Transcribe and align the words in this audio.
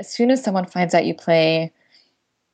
as 0.00 0.10
soon 0.10 0.30
as 0.30 0.42
someone 0.42 0.64
finds 0.64 0.94
out 0.94 1.04
you 1.04 1.14
play 1.14 1.70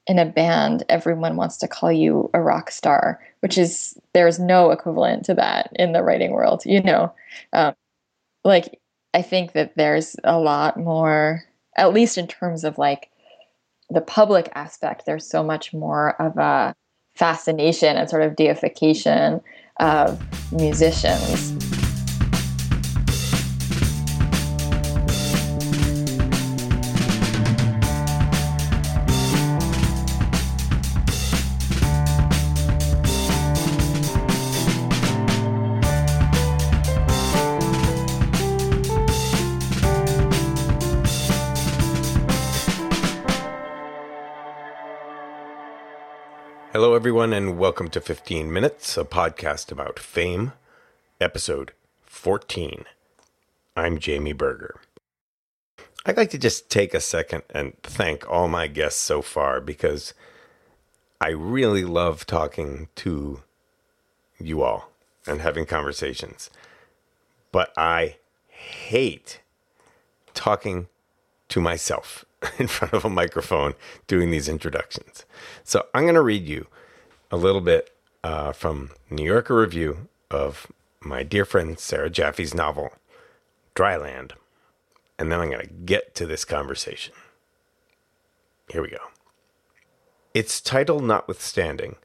in 0.08 0.18
a 0.18 0.26
band, 0.26 0.82
everyone 0.88 1.36
wants 1.36 1.56
to 1.58 1.68
call 1.68 1.90
you 1.90 2.28
a 2.34 2.40
rock 2.40 2.70
star, 2.70 3.20
which 3.40 3.56
is 3.56 3.96
there's 4.12 4.38
no 4.38 4.70
equivalent 4.70 5.24
to 5.24 5.34
that 5.34 5.70
in 5.76 5.92
the 5.92 6.02
writing 6.02 6.32
world. 6.32 6.62
You 6.66 6.82
know, 6.82 7.14
um, 7.52 7.74
like 8.44 8.80
I 9.14 9.22
think 9.22 9.52
that 9.52 9.76
there's 9.76 10.16
a 10.24 10.38
lot 10.38 10.76
more, 10.76 11.44
at 11.76 11.94
least 11.94 12.18
in 12.18 12.26
terms 12.26 12.64
of 12.64 12.78
like 12.78 13.10
the 13.88 14.00
public 14.00 14.50
aspect. 14.54 15.06
There's 15.06 15.26
so 15.26 15.44
much 15.44 15.72
more 15.72 16.20
of 16.20 16.36
a 16.36 16.74
fascination 17.14 17.96
and 17.96 18.10
sort 18.10 18.22
of 18.22 18.36
deification 18.36 19.40
of 19.78 20.20
musicians. 20.52 21.65
Hello, 46.78 46.92
everyone, 46.92 47.32
and 47.32 47.58
welcome 47.58 47.88
to 47.88 48.02
15 48.02 48.52
Minutes, 48.52 48.98
a 48.98 49.04
podcast 49.06 49.72
about 49.72 49.98
fame, 49.98 50.52
episode 51.18 51.72
14. 52.04 52.84
I'm 53.74 53.98
Jamie 53.98 54.34
Berger. 54.34 54.78
I'd 56.04 56.18
like 56.18 56.28
to 56.32 56.38
just 56.38 56.68
take 56.68 56.92
a 56.92 57.00
second 57.00 57.44
and 57.48 57.80
thank 57.82 58.28
all 58.28 58.46
my 58.48 58.66
guests 58.66 59.00
so 59.00 59.22
far 59.22 59.62
because 59.62 60.12
I 61.18 61.30
really 61.30 61.86
love 61.86 62.26
talking 62.26 62.88
to 62.96 63.42
you 64.38 64.60
all 64.62 64.90
and 65.26 65.40
having 65.40 65.64
conversations. 65.64 66.50
But 67.52 67.72
I 67.78 68.16
hate 68.48 69.40
talking 70.34 70.88
to 71.48 71.58
myself 71.62 72.25
in 72.58 72.66
front 72.66 72.94
of 72.94 73.04
a 73.04 73.10
microphone 73.10 73.74
doing 74.06 74.30
these 74.30 74.48
introductions. 74.48 75.24
So 75.64 75.86
I'm 75.94 76.02
going 76.02 76.14
to 76.14 76.22
read 76.22 76.46
you 76.46 76.66
a 77.30 77.36
little 77.36 77.60
bit 77.60 77.94
uh, 78.22 78.52
from 78.52 78.90
New 79.10 79.24
Yorker 79.24 79.56
Review 79.56 80.08
of 80.30 80.66
my 81.00 81.22
dear 81.22 81.44
friend 81.44 81.78
Sarah 81.78 82.10
Jaffe's 82.10 82.54
novel, 82.54 82.90
Dryland. 83.74 84.32
And 85.18 85.32
then 85.32 85.40
I'm 85.40 85.50
going 85.50 85.66
to 85.66 85.72
get 85.72 86.14
to 86.16 86.26
this 86.26 86.44
conversation. 86.44 87.14
Here 88.68 88.82
we 88.82 88.88
go. 88.88 88.98
Its 90.34 90.60
title 90.60 91.00
notwithstanding, 91.00 91.96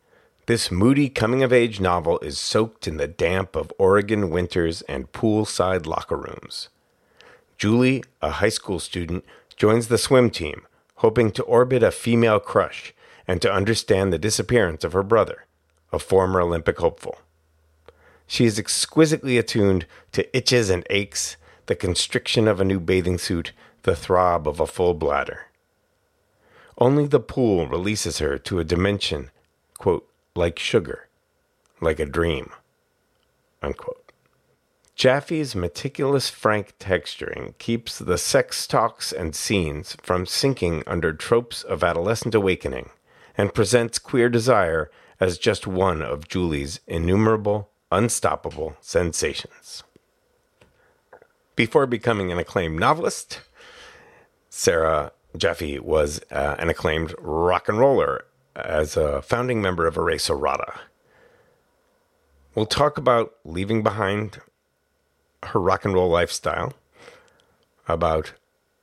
this 0.45 0.71
moody 0.71 1.09
coming 1.09 1.43
of 1.43 1.51
age 1.51 1.79
novel 1.79 2.19
is 2.19 2.37
soaked 2.37 2.87
in 2.87 2.97
the 2.97 3.07
damp 3.07 3.55
of 3.55 3.73
Oregon 3.77 4.29
winters 4.29 4.81
and 4.83 5.11
poolside 5.11 5.85
locker 5.85 6.15
rooms. 6.15 6.69
Julie, 7.57 8.03
a 8.21 8.31
high 8.31 8.49
school 8.49 8.79
student, 8.79 9.25
joins 9.61 9.89
the 9.89 9.97
swim 9.99 10.31
team, 10.31 10.65
hoping 10.95 11.29
to 11.29 11.43
orbit 11.43 11.83
a 11.83 11.91
female 11.91 12.39
crush 12.39 12.95
and 13.27 13.39
to 13.43 13.53
understand 13.53 14.11
the 14.11 14.17
disappearance 14.17 14.83
of 14.83 14.93
her 14.93 15.03
brother, 15.03 15.45
a 15.93 15.99
former 15.99 16.41
Olympic 16.41 16.79
hopeful. 16.79 17.19
She 18.25 18.45
is 18.45 18.57
exquisitely 18.57 19.37
attuned 19.37 19.85
to 20.13 20.35
itches 20.35 20.71
and 20.71 20.83
aches, 20.89 21.37
the 21.67 21.75
constriction 21.75 22.47
of 22.47 22.59
a 22.59 22.65
new 22.65 22.79
bathing 22.79 23.19
suit, 23.19 23.51
the 23.83 23.95
throb 23.95 24.47
of 24.47 24.59
a 24.59 24.65
full 24.65 24.95
bladder. 24.95 25.41
Only 26.79 27.05
the 27.05 27.19
pool 27.19 27.67
releases 27.67 28.17
her 28.17 28.39
to 28.39 28.57
a 28.57 28.63
dimension, 28.63 29.29
quote, 29.77 30.09
like 30.35 30.57
sugar, 30.57 31.07
like 31.79 31.99
a 31.99 32.07
dream, 32.07 32.49
unquote. 33.61 34.00
Jaffe's 35.01 35.55
meticulous 35.55 36.29
frank 36.29 36.77
texturing 36.77 37.57
keeps 37.57 37.97
the 37.97 38.19
sex 38.19 38.67
talks 38.67 39.11
and 39.11 39.35
scenes 39.35 39.97
from 40.03 40.27
sinking 40.27 40.83
under 40.85 41.11
tropes 41.11 41.63
of 41.63 41.83
adolescent 41.83 42.35
awakening 42.35 42.91
and 43.35 43.51
presents 43.51 43.97
queer 43.97 44.29
desire 44.29 44.91
as 45.19 45.39
just 45.39 45.65
one 45.65 46.03
of 46.03 46.27
Julie's 46.27 46.81
innumerable, 46.85 47.71
unstoppable 47.91 48.75
sensations. 48.79 49.81
Before 51.55 51.87
becoming 51.87 52.31
an 52.31 52.37
acclaimed 52.37 52.79
novelist, 52.79 53.41
Sarah 54.51 55.13
Jaffe 55.35 55.79
was 55.79 56.21
uh, 56.29 56.57
an 56.59 56.69
acclaimed 56.69 57.15
rock 57.17 57.67
and 57.67 57.79
roller 57.79 58.25
as 58.55 58.95
a 58.95 59.23
founding 59.23 59.63
member 59.63 59.87
of 59.87 59.97
Erase 59.97 60.29
Errata. 60.29 60.79
We'll 62.53 62.67
talk 62.67 62.99
about 62.99 63.33
leaving 63.43 63.81
behind 63.81 64.37
her 65.43 65.59
rock 65.59 65.85
and 65.85 65.93
roll 65.93 66.09
lifestyle, 66.09 66.73
about 67.87 68.33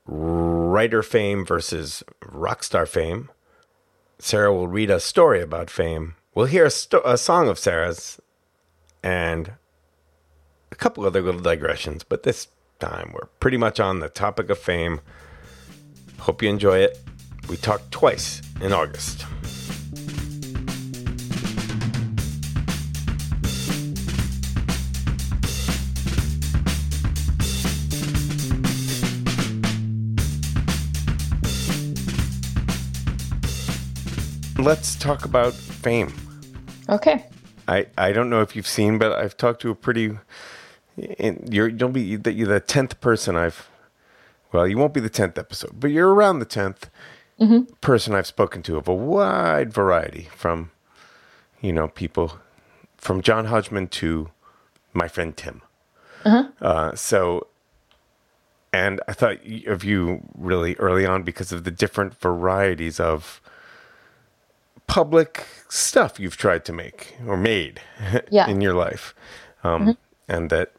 writer 0.06 1.02
fame 1.02 1.44
versus 1.44 2.02
rock 2.26 2.62
star 2.62 2.86
fame. 2.86 3.30
Sarah 4.18 4.52
will 4.52 4.68
read 4.68 4.90
a 4.90 5.00
story 5.00 5.40
about 5.40 5.70
fame. 5.70 6.14
We'll 6.34 6.46
hear 6.46 6.64
a, 6.64 6.70
sto- 6.70 7.02
a 7.04 7.16
song 7.16 7.48
of 7.48 7.58
Sarah's 7.58 8.20
and 9.02 9.52
a 10.72 10.74
couple 10.74 11.04
other 11.04 11.22
little 11.22 11.40
digressions, 11.40 12.02
but 12.02 12.24
this 12.24 12.48
time 12.78 13.12
we're 13.12 13.28
pretty 13.40 13.56
much 13.56 13.80
on 13.80 14.00
the 14.00 14.08
topic 14.08 14.50
of 14.50 14.58
fame. 14.58 15.00
Hope 16.20 16.42
you 16.42 16.48
enjoy 16.48 16.78
it. 16.78 16.98
We 17.48 17.56
talked 17.56 17.90
twice 17.92 18.42
in 18.60 18.72
August. 18.72 19.24
Let's 34.58 34.96
talk 34.96 35.24
about 35.24 35.54
fame. 35.54 36.12
Okay. 36.88 37.24
I, 37.66 37.86
I 37.96 38.12
don't 38.12 38.30
know 38.30 38.40
if 38.40 38.56
you've 38.56 38.66
seen, 38.66 38.98
but 38.98 39.12
I've 39.12 39.36
talked 39.36 39.62
to 39.62 39.70
a 39.70 39.74
pretty. 39.74 40.18
You're 40.96 41.70
don't 41.70 41.92
be 41.92 42.16
the 42.16 42.32
you're 42.32 42.48
the 42.48 42.60
tenth 42.60 43.00
person 43.00 43.36
I've. 43.36 43.68
Well, 44.50 44.66
you 44.66 44.78
won't 44.78 44.94
be 44.94 45.00
the 45.00 45.10
tenth 45.10 45.38
episode, 45.38 45.78
but 45.78 45.90
you're 45.90 46.12
around 46.12 46.38
the 46.38 46.46
10th 46.46 46.88
mm-hmm. 47.38 47.72
person 47.82 48.14
I've 48.14 48.26
spoken 48.26 48.62
to 48.62 48.78
of 48.78 48.88
a 48.88 48.94
wide 48.94 49.70
variety 49.72 50.28
from, 50.34 50.70
you 51.60 51.70
know, 51.70 51.88
people 51.88 52.38
from 52.96 53.20
John 53.20 53.44
Hodgman 53.44 53.88
to 53.88 54.30
my 54.94 55.06
friend 55.06 55.36
Tim. 55.36 55.60
Uh-huh. 56.24 56.48
Uh, 56.62 56.94
so, 56.94 57.48
and 58.72 59.02
I 59.06 59.12
thought 59.12 59.36
of 59.66 59.84
you 59.84 60.22
really 60.34 60.74
early 60.76 61.04
on 61.04 61.24
because 61.24 61.52
of 61.52 61.64
the 61.64 61.70
different 61.70 62.18
varieties 62.18 62.98
of 62.98 63.42
public 64.88 65.46
stuff 65.68 66.18
you've 66.18 66.36
tried 66.36 66.64
to 66.64 66.72
make 66.72 67.16
or 67.26 67.36
made 67.36 67.80
yeah. 68.30 68.48
in 68.48 68.60
your 68.60 68.74
life, 68.74 69.14
um, 69.62 69.82
mm-hmm. 69.82 69.90
and 70.26 70.50
that 70.50 70.72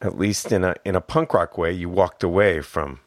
at 0.00 0.16
least 0.16 0.52
in 0.52 0.62
a 0.62 0.76
in 0.84 0.94
a 0.94 1.00
punk 1.00 1.34
rock 1.34 1.58
way, 1.58 1.72
you 1.72 1.88
walked 1.88 2.22
away 2.22 2.60
from. 2.60 3.00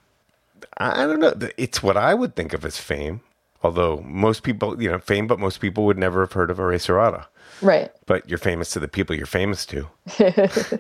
I 0.78 1.06
don't 1.06 1.20
know. 1.20 1.34
It's 1.58 1.84
what 1.84 1.98
I 1.98 2.14
would 2.14 2.36
think 2.36 2.54
of 2.54 2.64
as 2.66 2.78
fame, 2.78 3.22
although 3.64 4.02
most 4.06 4.44
people, 4.44 4.82
you 4.82 4.90
know, 4.90 5.00
fame, 5.00 5.28
but 5.28 5.40
most 5.40 5.60
people 5.60 5.86
would 5.86 5.98
never 5.98 6.22
have 6.22 6.34
heard 6.34 6.50
of 6.50 6.60
Erase 6.60 6.90
Errata. 6.90 7.28
Right. 7.62 7.92
But 8.06 8.30
you're 8.30 8.38
famous 8.38 8.72
to 8.72 8.80
the 8.80 8.88
people 8.88 9.16
you're 9.16 9.26
famous 9.26 9.66
to. 9.68 9.88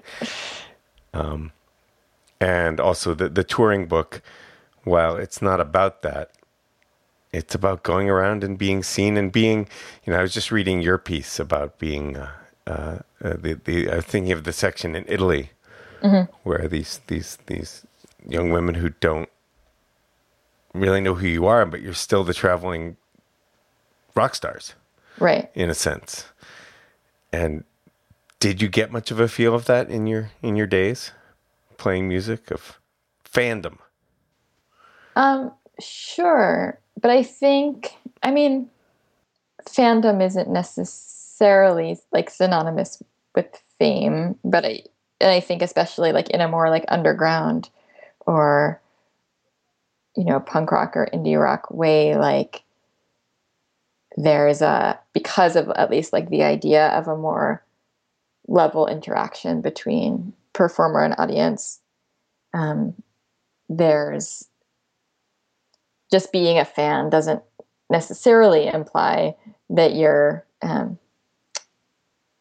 um, 1.13 1.51
and 2.39 2.79
also 2.79 3.13
the 3.13 3.29
the 3.29 3.43
touring 3.43 3.87
book, 3.87 4.21
while 4.83 5.17
it's 5.17 5.41
not 5.41 5.59
about 5.59 6.01
that, 6.01 6.31
it's 7.31 7.53
about 7.53 7.83
going 7.83 8.09
around 8.09 8.43
and 8.43 8.57
being 8.57 8.83
seen 8.83 9.17
and 9.17 9.31
being 9.31 9.67
you 10.03 10.13
know 10.13 10.19
i 10.19 10.21
was 10.21 10.33
just 10.33 10.51
reading 10.51 10.81
your 10.81 10.97
piece 10.97 11.39
about 11.39 11.77
being 11.79 12.17
uh, 12.17 12.31
uh, 12.67 12.99
uh 13.23 13.33
the 13.37 13.59
the 13.65 13.89
uh, 13.89 14.01
thinking 14.01 14.31
of 14.31 14.43
the 14.43 14.53
section 14.53 14.95
in 14.95 15.05
italy 15.07 15.51
mm-hmm. 16.01 16.31
where 16.43 16.67
these 16.67 17.01
these 17.07 17.37
these 17.47 17.85
young 18.27 18.51
women 18.51 18.75
who 18.75 18.89
don't 18.99 19.29
really 20.73 21.01
know 21.01 21.15
who 21.15 21.27
you 21.27 21.45
are 21.45 21.65
but 21.65 21.81
you're 21.81 21.93
still 21.93 22.23
the 22.23 22.33
traveling 22.33 22.97
rock 24.15 24.35
stars. 24.35 24.75
Right. 25.17 25.49
In 25.53 25.69
a 25.69 25.73
sense. 25.73 26.25
And 27.31 27.63
did 28.39 28.61
you 28.61 28.67
get 28.67 28.91
much 28.91 29.11
of 29.11 29.19
a 29.19 29.27
feel 29.27 29.53
of 29.53 29.65
that 29.65 29.89
in 29.89 30.07
your 30.07 30.31
in 30.41 30.55
your 30.55 30.67
days 30.67 31.11
playing 31.77 32.07
music 32.07 32.51
of 32.51 32.79
fandom? 33.23 33.77
Um 35.15 35.53
sure 35.79 36.79
but 36.99 37.11
I 37.11 37.23
think, 37.23 37.95
I 38.23 38.31
mean, 38.31 38.69
fandom 39.65 40.25
isn't 40.25 40.49
necessarily 40.49 41.97
like 42.11 42.29
synonymous 42.29 43.01
with 43.35 43.61
fame, 43.77 44.37
but 44.43 44.65
I, 44.65 44.83
I 45.21 45.39
think 45.39 45.61
especially 45.61 46.11
like 46.11 46.29
in 46.29 46.41
a 46.41 46.47
more 46.47 46.69
like 46.69 46.85
underground 46.87 47.69
or 48.25 48.81
you 50.19 50.25
know, 50.25 50.41
punk 50.41 50.69
rock 50.71 50.97
or 50.97 51.07
indie 51.13 51.41
rock 51.41 51.71
way, 51.71 52.17
like 52.17 52.63
there's 54.17 54.61
a, 54.61 54.99
because 55.13 55.55
of 55.55 55.69
at 55.69 55.89
least 55.89 56.11
like 56.11 56.29
the 56.29 56.43
idea 56.43 56.87
of 56.89 57.07
a 57.07 57.15
more 57.15 57.63
level 58.45 58.85
interaction 58.85 59.61
between 59.61 60.33
performer 60.51 61.05
and 61.05 61.15
audience, 61.17 61.79
um, 62.53 62.93
there's 63.69 64.48
just 66.11 66.31
being 66.31 66.57
a 66.57 66.65
fan 66.65 67.09
doesn't 67.09 67.41
necessarily 67.89 68.67
imply 68.67 69.35
that 69.69 69.95
you're 69.95 70.45
um, 70.61 70.97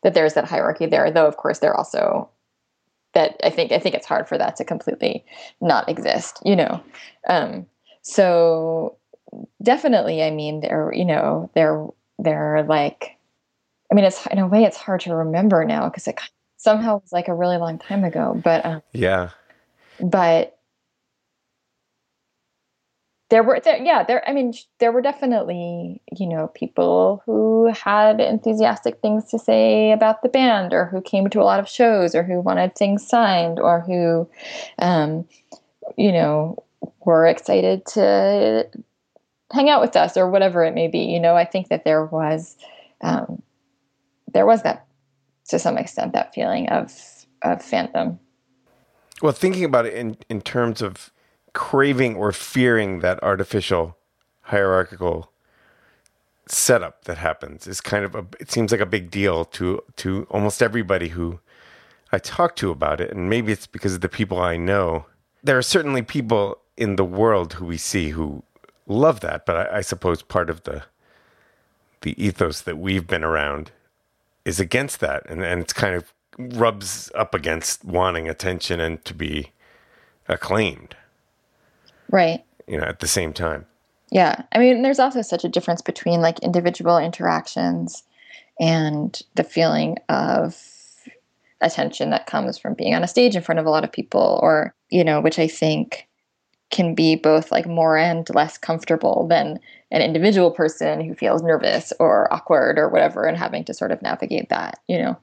that 0.02 0.14
there's 0.14 0.34
that 0.34 0.44
hierarchy 0.44 0.86
there 0.86 1.10
though 1.10 1.26
of 1.26 1.36
course 1.36 1.58
there 1.58 1.74
also 1.74 2.28
that 3.14 3.36
i 3.42 3.50
think 3.50 3.72
i 3.72 3.78
think 3.78 3.94
it's 3.94 4.06
hard 4.06 4.28
for 4.28 4.38
that 4.38 4.56
to 4.56 4.64
completely 4.64 5.24
not 5.60 5.88
exist 5.88 6.40
you 6.44 6.56
know? 6.56 6.82
Um, 7.28 7.66
so 8.02 8.96
definitely 9.62 10.22
i 10.22 10.30
mean 10.30 10.60
there 10.60 10.90
you 10.94 11.04
know 11.04 11.50
there 11.54 11.86
there 12.18 12.62
like 12.64 13.16
i 13.90 13.94
mean 13.94 14.04
it's 14.04 14.26
in 14.28 14.38
a 14.38 14.46
way 14.46 14.64
it's 14.64 14.76
hard 14.76 15.00
to 15.02 15.14
remember 15.14 15.64
now 15.64 15.88
because 15.88 16.08
it 16.08 16.18
somehow 16.56 17.00
was 17.00 17.12
like 17.12 17.28
a 17.28 17.34
really 17.34 17.58
long 17.58 17.78
time 17.78 18.04
ago 18.04 18.40
but 18.42 18.64
um, 18.64 18.82
yeah. 18.92 19.30
but 20.00 20.57
there 23.30 23.42
were 23.42 23.60
there, 23.60 23.76
yeah 23.82 24.02
there 24.02 24.26
i 24.28 24.32
mean 24.32 24.52
there 24.78 24.92
were 24.92 25.02
definitely 25.02 26.00
you 26.16 26.26
know 26.26 26.48
people 26.48 27.22
who 27.26 27.66
had 27.72 28.20
enthusiastic 28.20 29.00
things 29.00 29.24
to 29.24 29.38
say 29.38 29.92
about 29.92 30.22
the 30.22 30.28
band 30.28 30.72
or 30.72 30.86
who 30.86 31.00
came 31.00 31.28
to 31.28 31.40
a 31.40 31.44
lot 31.44 31.60
of 31.60 31.68
shows 31.68 32.14
or 32.14 32.22
who 32.22 32.40
wanted 32.40 32.74
things 32.74 33.06
signed 33.06 33.58
or 33.58 33.80
who 33.80 34.28
um, 34.78 35.26
you 35.96 36.12
know 36.12 36.62
were 37.04 37.26
excited 37.26 37.84
to 37.86 38.66
hang 39.52 39.70
out 39.70 39.80
with 39.80 39.96
us 39.96 40.16
or 40.16 40.30
whatever 40.30 40.62
it 40.64 40.74
may 40.74 40.88
be. 40.88 41.00
You 41.00 41.20
know 41.20 41.34
i 41.34 41.44
think 41.44 41.68
that 41.68 41.84
there 41.84 42.04
was 42.04 42.56
um, 43.00 43.42
there 44.32 44.46
was 44.46 44.62
that 44.62 44.86
to 45.48 45.58
some 45.58 45.78
extent 45.78 46.12
that 46.12 46.34
feeling 46.34 46.68
of 46.68 46.92
of 47.42 47.58
fandom. 47.58 48.18
Well 49.20 49.32
thinking 49.32 49.64
about 49.64 49.86
it 49.86 49.94
in 49.94 50.16
in 50.28 50.40
terms 50.40 50.80
of 50.80 51.12
craving 51.52 52.16
or 52.16 52.32
fearing 52.32 53.00
that 53.00 53.22
artificial 53.22 53.96
hierarchical 54.42 55.30
setup 56.46 57.04
that 57.04 57.18
happens 57.18 57.66
is 57.66 57.80
kind 57.80 58.04
of 58.04 58.14
a 58.14 58.24
it 58.40 58.50
seems 58.50 58.72
like 58.72 58.80
a 58.80 58.86
big 58.86 59.10
deal 59.10 59.44
to 59.44 59.82
to 59.96 60.26
almost 60.30 60.62
everybody 60.62 61.08
who 61.08 61.38
I 62.12 62.18
talk 62.18 62.56
to 62.56 62.70
about 62.70 63.00
it. 63.00 63.10
And 63.10 63.28
maybe 63.28 63.52
it's 63.52 63.66
because 63.66 63.94
of 63.94 64.00
the 64.00 64.08
people 64.08 64.40
I 64.40 64.56
know. 64.56 65.06
There 65.42 65.58
are 65.58 65.62
certainly 65.62 66.02
people 66.02 66.58
in 66.76 66.96
the 66.96 67.04
world 67.04 67.54
who 67.54 67.66
we 67.66 67.76
see 67.76 68.10
who 68.10 68.42
love 68.86 69.20
that. 69.20 69.44
But 69.44 69.56
I, 69.56 69.78
I 69.78 69.80
suppose 69.82 70.22
part 70.22 70.50
of 70.50 70.64
the 70.64 70.84
the 72.00 72.22
ethos 72.22 72.60
that 72.62 72.78
we've 72.78 73.06
been 73.06 73.24
around 73.24 73.72
is 74.44 74.60
against 74.60 75.00
that. 75.00 75.28
And, 75.28 75.42
and 75.42 75.60
it's 75.60 75.72
kind 75.72 75.94
of 75.94 76.12
rubs 76.38 77.10
up 77.14 77.34
against 77.34 77.84
wanting 77.84 78.28
attention 78.28 78.80
and 78.80 79.04
to 79.04 79.12
be 79.12 79.52
acclaimed 80.28 80.94
Right. 82.10 82.44
You 82.66 82.78
know, 82.78 82.84
at 82.84 83.00
the 83.00 83.06
same 83.06 83.32
time. 83.32 83.66
Yeah. 84.10 84.42
I 84.52 84.58
mean, 84.58 84.82
there's 84.82 84.98
also 84.98 85.22
such 85.22 85.44
a 85.44 85.48
difference 85.48 85.82
between 85.82 86.20
like 86.20 86.38
individual 86.40 86.98
interactions 86.98 88.02
and 88.58 89.20
the 89.34 89.44
feeling 89.44 89.98
of 90.08 90.56
attention 91.60 92.10
that 92.10 92.26
comes 92.26 92.58
from 92.58 92.74
being 92.74 92.94
on 92.94 93.02
a 93.02 93.08
stage 93.08 93.36
in 93.36 93.42
front 93.42 93.58
of 93.58 93.66
a 93.66 93.70
lot 93.70 93.84
of 93.84 93.92
people 93.92 94.38
or, 94.42 94.74
you 94.90 95.04
know, 95.04 95.20
which 95.20 95.38
I 95.38 95.48
think 95.48 96.08
can 96.70 96.94
be 96.94 97.16
both 97.16 97.50
like 97.50 97.66
more 97.66 97.96
and 97.96 98.28
less 98.34 98.58
comfortable 98.58 99.26
than 99.28 99.58
an 99.90 100.02
individual 100.02 100.50
person 100.50 101.00
who 101.00 101.14
feels 101.14 101.42
nervous 101.42 101.92
or 101.98 102.32
awkward 102.32 102.78
or 102.78 102.88
whatever 102.88 103.24
and 103.24 103.38
having 103.38 103.64
to 103.64 103.74
sort 103.74 103.90
of 103.90 104.02
navigate 104.02 104.50
that, 104.50 104.78
you 104.86 104.98
know. 104.98 105.16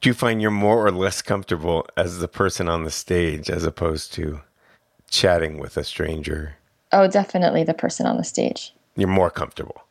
Do 0.00 0.10
you 0.10 0.14
find 0.14 0.42
you're 0.42 0.50
more 0.50 0.84
or 0.84 0.90
less 0.90 1.22
comfortable 1.22 1.86
as 1.96 2.18
the 2.18 2.28
person 2.28 2.68
on 2.68 2.84
the 2.84 2.90
stage 2.90 3.48
as 3.48 3.64
opposed 3.64 4.12
to 4.14 4.40
chatting 5.10 5.58
with 5.58 5.76
a 5.76 5.84
stranger? 5.84 6.56
Oh, 6.92 7.08
definitely 7.08 7.64
the 7.64 7.74
person 7.74 8.06
on 8.06 8.16
the 8.16 8.24
stage. 8.24 8.74
You're 8.96 9.08
more 9.08 9.30
comfortable. 9.30 9.82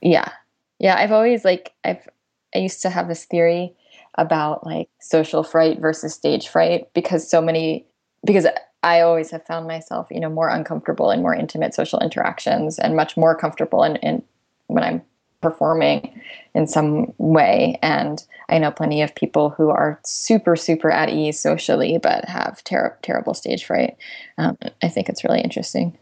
Yeah. 0.00 0.30
Yeah, 0.78 0.96
I've 0.96 1.12
always 1.12 1.44
like 1.44 1.72
I've 1.84 2.06
I 2.54 2.58
used 2.58 2.82
to 2.82 2.90
have 2.90 3.08
this 3.08 3.24
theory 3.24 3.74
about 4.16 4.64
like 4.64 4.88
social 5.00 5.42
fright 5.42 5.80
versus 5.80 6.14
stage 6.14 6.48
fright 6.48 6.92
because 6.94 7.28
so 7.28 7.40
many 7.40 7.86
because 8.24 8.46
I 8.82 9.00
always 9.00 9.30
have 9.30 9.44
found 9.46 9.66
myself, 9.66 10.08
you 10.10 10.20
know, 10.20 10.28
more 10.28 10.48
uncomfortable 10.48 11.10
in 11.10 11.22
more 11.22 11.34
intimate 11.34 11.74
social 11.74 12.00
interactions 12.00 12.78
and 12.78 12.96
much 12.96 13.16
more 13.16 13.34
comfortable 13.34 13.82
in, 13.82 13.96
in 13.96 14.22
when 14.66 14.84
I'm 14.84 15.02
performing 15.44 16.22
in 16.54 16.66
some 16.66 17.12
way. 17.18 17.78
And 17.82 18.24
I 18.48 18.58
know 18.58 18.70
plenty 18.70 19.02
of 19.02 19.14
people 19.14 19.50
who 19.50 19.68
are 19.68 20.00
super, 20.04 20.56
super 20.56 20.90
at 20.90 21.10
ease 21.10 21.38
socially, 21.38 21.98
but 21.98 22.24
have 22.24 22.64
ter- 22.64 22.96
terrible 23.02 23.34
stage 23.34 23.64
fright. 23.64 23.96
Um, 24.38 24.56
I 24.82 24.88
think 24.88 25.08
it's 25.08 25.22
really 25.22 25.42
interesting. 25.42 25.96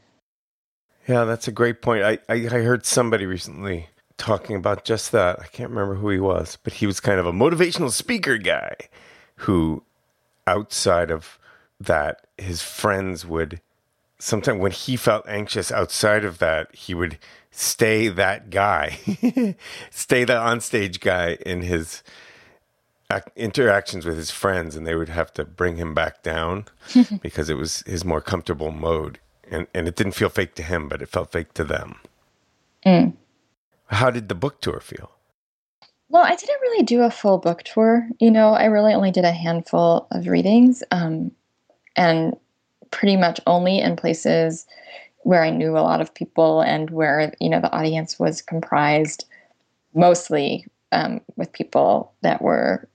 Yeah, 1.09 1.25
that's 1.25 1.49
a 1.49 1.53
great 1.53 1.83
point. 1.83 2.05
I, 2.05 2.19
I, 2.29 2.35
I 2.35 2.63
heard 2.63 2.87
somebody 2.87 3.27
recently 3.27 3.89
talking 4.17 4.55
about 4.55 4.85
just 4.85 5.11
that. 5.11 5.41
I 5.41 5.47
can't 5.47 5.71
remember 5.71 5.97
who 5.97 6.11
he 6.11 6.21
was, 6.21 6.59
but 6.63 6.75
he 6.75 6.87
was 6.87 7.01
kind 7.01 7.19
of 7.19 7.27
a 7.27 7.33
motivational 7.33 7.91
speaker 7.91 8.39
guy 8.39 8.77
who, 9.37 9.83
outside 10.47 11.11
of 11.11 11.41
that, 11.81 12.27
his 12.39 12.63
friends 12.63 13.27
would 13.27 13.61
sometimes 14.23 14.61
when 14.61 14.71
he 14.71 14.97
felt 14.97 15.27
anxious 15.27 15.73
outside 15.73 16.25
of 16.25 16.39
that, 16.39 16.73
he 16.75 16.95
would 16.95 17.19
stay 17.51 18.07
that 18.07 18.51
guy, 18.51 18.99
stay 19.91 20.25
the 20.25 20.35
onstage 20.35 21.01
guy 21.01 21.37
in 21.45 21.63
his 21.63 22.03
interactions 23.35 24.07
with 24.07 24.17
his 24.17 24.31
friends, 24.31 24.77
and 24.77 24.87
they 24.87 24.95
would 24.95 25.09
have 25.09 25.33
to 25.35 25.45
bring 25.45 25.77
him 25.77 25.93
back 25.93 26.23
down 26.23 26.67
because 27.21 27.51
it 27.51 27.57
was 27.57 27.83
his 27.85 28.05
more 28.05 28.21
comfortable 28.21 28.71
mode, 28.71 29.19
and 29.51 29.67
and 29.75 29.89
it 29.89 29.97
didn't 29.97 30.13
feel 30.13 30.29
fake 30.29 30.55
to 30.55 30.63
him, 30.63 30.89
but 30.89 31.03
it 31.03 31.09
felt 31.09 31.33
fake 31.33 31.53
to 31.55 31.65
them. 31.65 31.97
Mm. 32.87 33.15
How 33.87 34.11
did 34.11 34.29
the 34.29 34.35
book 34.37 34.61
tour 34.61 34.81
feel? 34.81 35.11
Well, 36.09 36.25
I 36.25 36.37
didn't 36.37 36.61
really 36.61 36.85
do 36.85 37.03
a 37.03 37.11
full 37.11 37.39
book 37.39 37.63
tour. 37.65 38.09
You 38.21 38.31
know, 38.31 38.53
I 38.53 38.67
really 38.67 38.95
only 38.95 39.11
did 39.11 39.25
a 39.25 39.33
handful 39.33 40.07
of 40.13 40.29
readings, 40.29 40.85
um, 40.93 41.33
and 41.97 42.37
pretty 42.93 43.17
much 43.17 43.41
only 43.47 43.81
in 43.81 43.97
places 43.97 44.65
where 45.25 45.43
I 45.43 45.51
knew 45.51 45.73
a 45.73 45.81
lot 45.81 46.01
of 46.01 46.15
people 46.15 46.61
and 46.61 46.91
where 46.91 47.33
you 47.41 47.49
know 47.49 47.61
the 47.61 47.73
audience 47.73 48.19
was 48.19 48.43
comprised 48.43 49.25
mostly 49.95 50.67
um, 50.93 51.21
with 51.37 51.53
people 51.53 52.13
that 52.23 52.43
were 52.43 52.89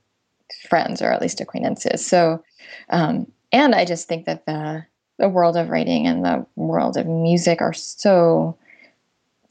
friends 0.69 1.01
or 1.01 1.11
at 1.11 1.21
least 1.21 1.41
acquaintances. 1.41 2.05
So, 2.05 2.43
um, 2.89 3.29
and 3.51 3.75
I 3.75 3.85
just 3.85 4.07
think 4.07 4.25
that 4.25 4.45
the 4.45 4.85
the 5.17 5.29
world 5.29 5.57
of 5.57 5.69
writing 5.69 6.05
and 6.05 6.23
the 6.23 6.45
world 6.55 6.95
of 6.95 7.07
music 7.07 7.61
are 7.61 7.73
so 7.73 8.57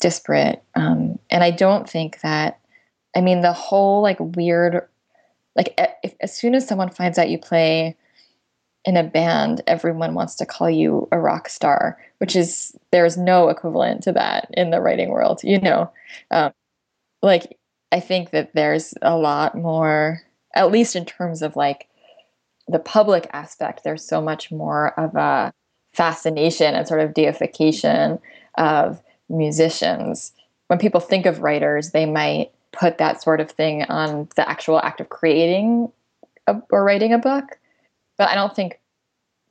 disparate, 0.00 0.62
um, 0.75 1.19
and 1.31 1.43
I 1.45 1.50
don't 1.50 1.88
think 1.88 2.21
that. 2.21 2.61
I 3.15 3.23
mean, 3.23 3.41
the 3.41 3.55
whole 3.55 4.03
like 4.03 4.19
weird, 4.21 4.87
like 5.55 5.73
if, 6.03 6.15
as 6.21 6.37
soon 6.37 6.55
as 6.55 6.69
someone 6.69 6.91
finds 6.91 7.19
out 7.19 7.31
you 7.31 7.38
play 7.38 7.97
in 8.87 8.97
a 8.97 9.02
band, 9.02 9.62
everyone 9.66 10.14
wants 10.14 10.37
to 10.37 10.47
call 10.47 10.71
you 10.71 11.09
a 11.11 11.19
rock 11.19 11.49
star, 11.49 11.99
which 12.19 12.37
is 12.37 12.75
there's 12.93 13.16
no 13.16 13.49
equivalent 13.49 14.05
to 14.05 14.12
that 14.12 14.49
in 14.52 14.71
the 14.71 14.81
writing 14.81 15.11
world. 15.11 15.40
You 15.43 15.61
know, 15.61 15.90
um, 16.31 16.52
like 17.21 17.59
I 17.90 17.99
think 17.99 18.31
that 18.31 18.55
there's 18.55 18.95
a 19.02 19.16
lot 19.16 19.57
more, 19.57 20.23
at 20.55 20.71
least 20.71 20.95
in 20.95 21.05
terms 21.05 21.43
of 21.43 21.57
like 21.57 21.88
the 22.69 22.78
public 22.78 23.28
aspect. 23.33 23.83
There's 23.83 24.05
so 24.05 24.23
much 24.23 24.52
more 24.52 24.99
of 24.99 25.16
a 25.16 25.52
fascination 25.93 26.75
and 26.75 26.87
sort 26.87 27.00
of 27.00 27.14
deification 27.14 28.21
of 28.57 29.02
musicians. 29.28 30.33
When 30.69 30.78
people 30.78 31.00
think 31.00 31.26
of 31.26 31.40
writers, 31.40 31.90
they 31.90 32.07
might 32.07 32.52
put 32.73 32.99
that 32.99 33.23
sort 33.23 33.40
of 33.40 33.50
thing 33.50 33.83
on 33.85 34.28
the 34.37 34.49
actual 34.49 34.78
act 34.81 35.00
of 35.00 35.09
creating 35.09 35.90
a, 36.47 36.57
or 36.71 36.85
writing 36.85 37.12
a 37.12 37.19
book 37.19 37.59
but 38.17 38.29
I 38.29 38.35
don't 38.35 38.55
think 38.55 38.81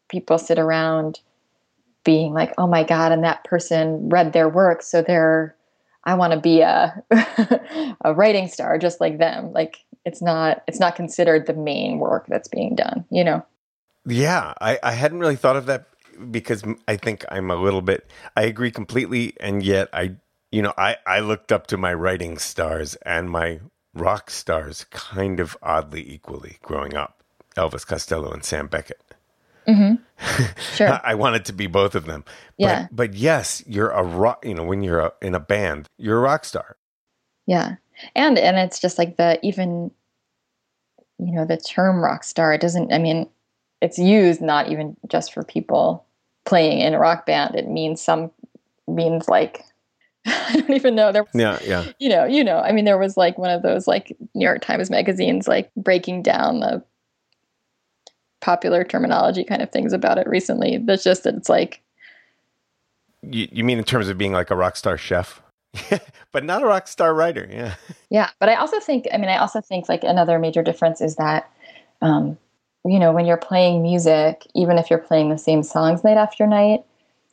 people 0.09 0.37
sit 0.37 0.59
around 0.59 1.19
being 2.03 2.33
like, 2.33 2.53
oh 2.57 2.67
my 2.67 2.83
God, 2.83 3.11
and 3.11 3.23
that 3.23 3.43
person 3.43 4.09
read 4.09 4.33
their 4.33 4.49
work, 4.49 4.83
so 4.83 5.01
they're 5.01 5.55
I 6.03 6.13
want 6.13 6.33
to 6.33 6.39
be 6.39 6.61
a 6.61 7.03
a 8.01 8.13
writing 8.13 8.47
star 8.47 8.77
just 8.77 9.01
like 9.01 9.17
them. 9.17 9.51
Like 9.51 9.77
it's 10.05 10.21
not 10.21 10.63
it's 10.67 10.79
not 10.79 10.95
considered 10.95 11.47
the 11.47 11.53
main 11.53 11.99
work 11.99 12.27
that's 12.27 12.47
being 12.47 12.75
done, 12.75 13.05
you 13.09 13.23
know. 13.23 13.43
Yeah, 14.05 14.53
I, 14.61 14.77
I 14.83 14.91
hadn't 14.91 15.19
really 15.19 15.35
thought 15.35 15.55
of 15.55 15.65
that 15.65 15.87
because 16.29 16.63
I 16.87 16.95
think 16.95 17.25
I'm 17.29 17.49
a 17.49 17.55
little 17.55 17.81
bit 17.81 18.09
I 18.37 18.43
agree 18.43 18.71
completely 18.71 19.33
and 19.39 19.63
yet 19.63 19.89
I 19.91 20.15
you 20.51 20.61
know, 20.61 20.73
I, 20.77 20.95
I 21.05 21.19
looked 21.19 21.51
up 21.51 21.67
to 21.67 21.77
my 21.77 21.93
writing 21.93 22.37
stars 22.37 22.95
and 23.05 23.29
my 23.29 23.59
rock 23.93 24.29
stars 24.29 24.85
kind 24.85 25.41
of 25.41 25.57
oddly 25.61 26.09
equally 26.09 26.59
growing 26.61 26.95
up. 26.95 27.14
Elvis 27.55 27.85
Costello 27.85 28.31
and 28.31 28.43
Sam 28.43 28.67
Beckett. 28.67 29.01
Mm-hmm. 29.67 29.95
Sure. 30.75 30.99
I 31.03 31.15
wanted 31.15 31.45
to 31.45 31.53
be 31.53 31.67
both 31.67 31.95
of 31.95 32.05
them. 32.05 32.25
Yeah. 32.57 32.83
But, 32.91 32.95
but 32.95 33.13
yes, 33.15 33.63
you're 33.65 33.89
a 33.89 34.03
rock. 34.03 34.45
You 34.45 34.53
know, 34.53 34.63
when 34.63 34.83
you're 34.83 34.99
a, 34.99 35.13
in 35.21 35.33
a 35.35 35.39
band, 35.39 35.87
you're 35.97 36.17
a 36.17 36.21
rock 36.21 36.43
star. 36.45 36.75
Yeah, 37.47 37.75
and 38.15 38.37
and 38.37 38.57
it's 38.57 38.79
just 38.79 38.97
like 38.97 39.15
the 39.17 39.39
even, 39.41 39.91
you 41.19 41.33
know, 41.33 41.45
the 41.45 41.57
term 41.57 42.03
rock 42.03 42.23
star. 42.23 42.53
It 42.53 42.59
doesn't. 42.61 42.91
I 42.91 42.97
mean, 42.97 43.29
it's 43.81 43.97
used 43.97 44.41
not 44.41 44.69
even 44.69 44.97
just 45.09 45.33
for 45.33 45.43
people 45.43 46.05
playing 46.45 46.79
in 46.79 46.93
a 46.93 46.99
rock 46.99 47.25
band. 47.25 47.55
It 47.55 47.69
means 47.69 48.01
some 48.01 48.31
means 48.87 49.29
like 49.29 49.63
I 50.25 50.53
don't 50.53 50.71
even 50.71 50.95
know. 50.95 51.11
There 51.11 51.23
was, 51.23 51.31
Yeah, 51.33 51.59
yeah. 51.63 51.91
you 51.99 52.09
know, 52.09 52.25
you 52.25 52.43
know. 52.43 52.59
I 52.59 52.71
mean, 52.71 52.85
there 52.85 52.97
was 52.97 53.15
like 53.15 53.37
one 53.37 53.51
of 53.51 53.61
those 53.61 53.87
like 53.87 54.15
New 54.33 54.45
York 54.45 54.61
Times 54.61 54.89
magazines 54.89 55.47
like 55.47 55.71
breaking 55.75 56.23
down 56.23 56.59
the 56.59 56.83
popular 58.45 58.83
terminology 58.83 59.43
kind 59.43 59.63
of 59.63 59.71
things 59.71 59.91
about 59.91 60.19
it 60.19 60.27
recently. 60.27 60.77
That's 60.77 61.03
just 61.03 61.23
that 61.23 61.33
it's 61.33 61.49
like 61.49 61.81
You, 63.23 63.47
you 63.51 63.63
mean 63.63 63.79
in 63.79 63.83
terms 63.83 64.07
of 64.07 64.19
being 64.19 64.33
like 64.33 64.51
a 64.51 64.55
rock 64.55 64.75
star 64.75 64.99
chef? 64.99 65.41
but 66.31 66.43
not 66.43 66.61
a 66.61 66.67
rock 66.67 66.87
star 66.87 67.11
writer. 67.15 67.49
Yeah. 67.51 67.73
Yeah, 68.11 68.29
but 68.39 68.47
I 68.47 68.55
also 68.55 68.79
think, 68.79 69.07
I 69.11 69.17
mean, 69.17 69.29
I 69.29 69.37
also 69.37 69.61
think 69.61 69.89
like 69.89 70.03
another 70.03 70.37
major 70.37 70.61
difference 70.61 71.01
is 71.01 71.15
that, 71.15 71.49
um, 72.03 72.37
you 72.85 72.99
know, 72.99 73.11
when 73.11 73.25
you're 73.25 73.35
playing 73.35 73.81
music, 73.81 74.45
even 74.53 74.77
if 74.77 74.91
you're 74.91 74.99
playing 74.99 75.31
the 75.31 75.39
same 75.39 75.63
songs 75.63 76.03
night 76.03 76.17
after 76.17 76.45
night, 76.45 76.81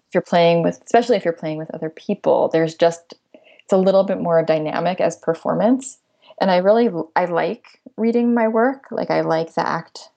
if 0.08 0.14
you're 0.14 0.22
playing 0.22 0.62
with, 0.62 0.80
especially 0.82 1.18
if 1.18 1.26
you're 1.26 1.34
playing 1.34 1.58
with 1.58 1.70
other 1.74 1.90
people, 1.90 2.48
there's 2.48 2.74
just, 2.74 3.12
it's 3.34 3.72
a 3.72 3.76
little 3.76 4.04
bit 4.04 4.18
more 4.18 4.42
dynamic 4.42 4.98
as 4.98 5.16
performance. 5.16 5.98
And 6.40 6.50
I 6.50 6.56
really, 6.56 6.88
I 7.14 7.26
like 7.26 7.80
reading 7.98 8.32
my 8.32 8.48
work. 8.48 8.86
Like 8.90 9.10
I 9.10 9.20
like 9.20 9.52
the 9.54 9.68
act 9.68 10.08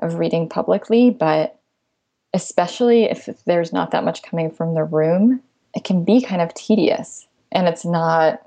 of 0.00 0.14
reading 0.14 0.48
publicly, 0.48 1.10
but 1.10 1.58
especially 2.34 3.04
if 3.04 3.28
there's 3.46 3.72
not 3.72 3.90
that 3.90 4.04
much 4.04 4.22
coming 4.22 4.50
from 4.50 4.74
the 4.74 4.84
room, 4.84 5.40
it 5.74 5.84
can 5.84 6.04
be 6.04 6.20
kind 6.20 6.42
of 6.42 6.52
tedious. 6.54 7.26
And 7.52 7.66
it's 7.66 7.84
not, 7.84 8.46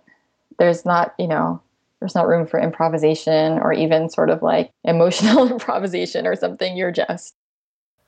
there's 0.59 0.85
not, 0.85 1.15
you 1.17 1.27
know, 1.27 1.61
there's 1.99 2.15
not 2.15 2.27
room 2.27 2.45
for 2.45 2.59
improvisation 2.59 3.59
or 3.59 3.73
even 3.73 4.09
sort 4.09 4.29
of 4.29 4.41
like 4.41 4.71
emotional 4.83 5.49
improvisation 5.49 6.27
or 6.27 6.35
something. 6.35 6.77
You're 6.77 6.91
just, 6.91 7.35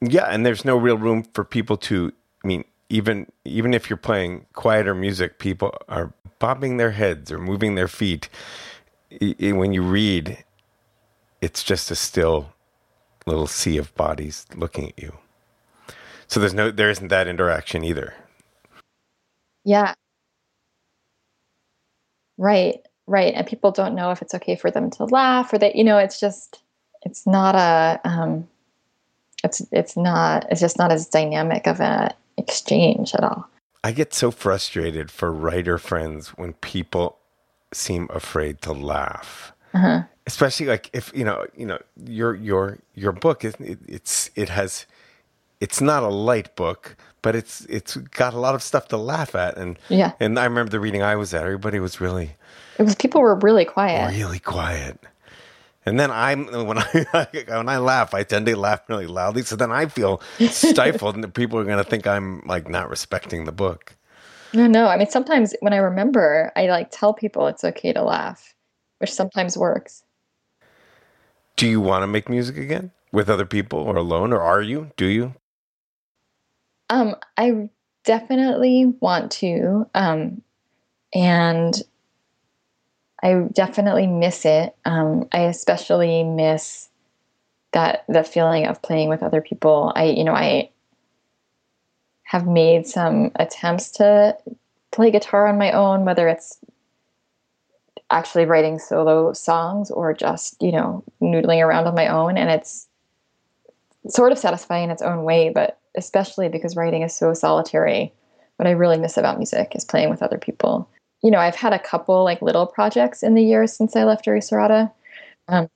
Yeah, 0.01 0.25
and 0.25 0.45
there's 0.45 0.65
no 0.65 0.77
real 0.77 0.97
room 0.97 1.23
for 1.33 1.43
people 1.43 1.77
to. 1.77 2.11
I 2.43 2.47
mean, 2.47 2.63
even 2.89 3.27
even 3.45 3.73
if 3.73 3.89
you're 3.89 3.97
playing 3.97 4.45
quieter 4.53 4.93
music, 4.93 5.39
people 5.39 5.73
are 5.87 6.13
bobbing 6.39 6.77
their 6.77 6.91
heads 6.91 7.31
or 7.31 7.37
moving 7.37 7.75
their 7.75 7.87
feet. 7.87 8.29
When 9.39 9.73
you 9.73 9.83
read, 9.83 10.43
it's 11.41 11.63
just 11.63 11.91
a 11.91 11.95
still 11.95 12.53
little 13.25 13.47
sea 13.47 13.77
of 13.77 13.93
bodies 13.95 14.45
looking 14.55 14.89
at 14.89 14.99
you. 14.99 15.13
So 16.27 16.39
there's 16.39 16.53
no, 16.53 16.71
there 16.71 16.89
isn't 16.89 17.09
that 17.09 17.27
interaction 17.27 17.83
either. 17.83 18.13
yeah. 19.65 19.93
Right, 22.37 22.79
right. 23.05 23.33
And 23.35 23.45
people 23.45 23.71
don't 23.71 23.93
know 23.95 24.11
if 24.11 24.21
it's 24.21 24.33
okay 24.33 24.55
for 24.55 24.71
them 24.71 24.89
to 24.91 25.05
laugh 25.05 25.53
or 25.53 25.59
that, 25.59 25.75
you 25.75 25.83
know, 25.83 25.97
it's 25.97 26.19
just, 26.19 26.63
it's 27.03 27.27
not 27.27 27.55
a, 27.55 27.99
um, 28.03 28.47
it's, 29.43 29.61
it's 29.71 29.95
not, 29.95 30.47
it's 30.49 30.61
just 30.61 30.77
not 30.77 30.91
as 30.91 31.07
dynamic 31.07 31.67
of 31.67 31.79
a 31.79 32.15
exchange 32.37 33.13
at 33.13 33.23
all. 33.23 33.47
I 33.83 33.91
get 33.91 34.13
so 34.13 34.31
frustrated 34.31 35.11
for 35.11 35.31
writer 35.31 35.77
friends 35.77 36.29
when 36.29 36.53
people 36.53 37.17
seem 37.73 38.07
afraid 38.11 38.61
to 38.63 38.73
laugh. 38.73 39.53
Uh-huh. 39.73 40.03
Especially 40.27 40.67
like 40.67 40.89
if 40.93 41.11
you 41.15 41.23
know 41.25 41.45
you 41.55 41.65
know 41.65 41.79
your 42.05 42.35
your 42.35 42.77
your 42.95 43.11
book 43.11 43.43
is 43.43 43.55
it, 43.59 43.79
it's 43.87 44.29
it 44.35 44.49
has 44.49 44.85
it's 45.59 45.81
not 45.81 46.03
a 46.03 46.07
light 46.09 46.55
book 46.55 46.95
but 47.21 47.35
it's 47.35 47.61
it's 47.65 47.95
got 47.97 48.33
a 48.33 48.39
lot 48.39 48.55
of 48.55 48.61
stuff 48.63 48.87
to 48.87 48.97
laugh 48.97 49.35
at 49.35 49.57
and 49.57 49.77
Yeah. 49.89 50.13
and 50.19 50.37
i 50.39 50.43
remember 50.45 50.69
the 50.69 50.79
reading 50.79 51.01
i 51.03 51.15
was 51.15 51.33
at 51.33 51.43
everybody 51.43 51.79
was 51.79 51.99
really 51.99 52.31
It 52.77 52.83
was, 52.83 52.95
people 52.95 53.21
were 53.21 53.35
really 53.35 53.65
quiet. 53.65 54.11
really 54.11 54.39
quiet 54.39 54.99
and 55.85 55.99
then 55.99 56.11
i'm 56.11 56.45
when 56.67 56.77
i 56.77 57.27
when 57.47 57.69
i 57.69 57.77
laugh 57.77 58.13
i 58.13 58.23
tend 58.23 58.45
to 58.45 58.55
laugh 58.55 58.81
really 58.89 59.07
loudly 59.07 59.41
so 59.41 59.55
then 59.55 59.71
i 59.71 59.85
feel 59.87 60.21
stifled 60.49 61.15
and 61.15 61.33
people 61.33 61.57
are 61.59 61.63
going 61.65 61.83
to 61.83 61.89
think 61.89 62.05
i'm 62.05 62.41
like 62.45 62.69
not 62.69 62.89
respecting 62.89 63.45
the 63.45 63.51
book 63.51 63.95
No, 64.53 64.67
no. 64.67 64.87
I 64.87 64.97
mean, 64.97 65.09
sometimes 65.09 65.55
when 65.61 65.71
I 65.71 65.77
remember, 65.77 66.51
I 66.57 66.67
like 66.67 66.89
tell 66.91 67.13
people 67.13 67.47
it's 67.47 67.63
okay 67.63 67.93
to 67.93 68.03
laugh, 68.03 68.53
which 68.99 69.09
sometimes 69.13 69.55
works. 69.57 70.03
Do 71.55 71.67
you 71.67 71.81
want 71.81 72.03
to 72.03 72.07
make 72.07 72.29
music 72.29 72.57
again 72.57 72.91
with 73.11 73.29
other 73.29 73.45
people 73.45 73.79
or 73.79 73.95
alone 73.95 74.33
or 74.33 74.41
are 74.41 74.61
you 74.61 74.91
do 74.97 75.05
you 75.05 75.33
Um, 76.89 77.15
I 77.37 77.69
definitely 78.03 78.93
want 78.99 79.31
to, 79.31 79.89
um, 79.93 80.41
and 81.13 81.81
I 83.23 83.47
definitely 83.53 84.07
miss 84.07 84.45
it. 84.45 84.75
Um, 84.85 85.27
I 85.31 85.41
especially 85.41 86.23
miss 86.23 86.89
that 87.71 88.03
the 88.09 88.23
feeling 88.23 88.65
of 88.65 88.81
playing 88.81 89.09
with 89.09 89.23
other 89.23 89.41
people. 89.41 89.93
I, 89.95 90.05
you 90.05 90.23
know, 90.23 90.33
I 90.33 90.69
have 92.23 92.47
made 92.47 92.87
some 92.87 93.31
attempts 93.35 93.91
to 93.91 94.37
play 94.91 95.11
guitar 95.11 95.47
on 95.47 95.57
my 95.57 95.71
own, 95.71 96.03
whether 96.03 96.27
it's 96.27 96.57
actually 98.11 98.45
writing 98.45 98.77
solo 98.77 99.33
songs 99.33 99.89
or 99.89 100.13
just, 100.13 100.61
you 100.61 100.71
know, 100.71 101.03
noodling 101.21 101.65
around 101.65 101.87
on 101.87 101.95
my 101.95 102.07
own. 102.07 102.37
And 102.37 102.49
it's 102.49 102.87
sort 104.07 104.31
of 104.31 104.37
satisfying 104.37 104.85
in 104.85 104.91
its 104.91 105.01
own 105.01 105.23
way, 105.23 105.49
but 105.49 105.79
especially 105.95 106.49
because 106.49 106.75
writing 106.75 107.01
is 107.01 107.15
so 107.15 107.33
solitary. 107.33 108.11
What 108.57 108.67
I 108.67 108.71
really 108.71 108.97
miss 108.97 109.17
about 109.17 109.37
music 109.37 109.71
is 109.75 109.85
playing 109.85 110.09
with 110.09 110.21
other 110.21 110.37
people. 110.37 110.89
You 111.23 111.31
know, 111.31 111.39
I've 111.39 111.55
had 111.55 111.73
a 111.73 111.79
couple 111.79 112.23
like 112.23 112.41
little 112.41 112.67
projects 112.67 113.23
in 113.23 113.35
the 113.35 113.43
years 113.43 113.73
since 113.73 113.95
I 113.95 114.03
left 114.03 114.27
Erase 114.27 114.51
Errata. 114.51 114.91
Um, 115.47 115.69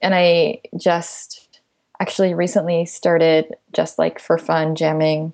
and 0.00 0.14
I 0.14 0.60
just 0.76 1.60
actually 2.00 2.34
recently 2.34 2.84
started 2.84 3.54
just 3.72 3.98
like 3.98 4.18
for 4.20 4.38
fun 4.38 4.74
jamming 4.76 5.32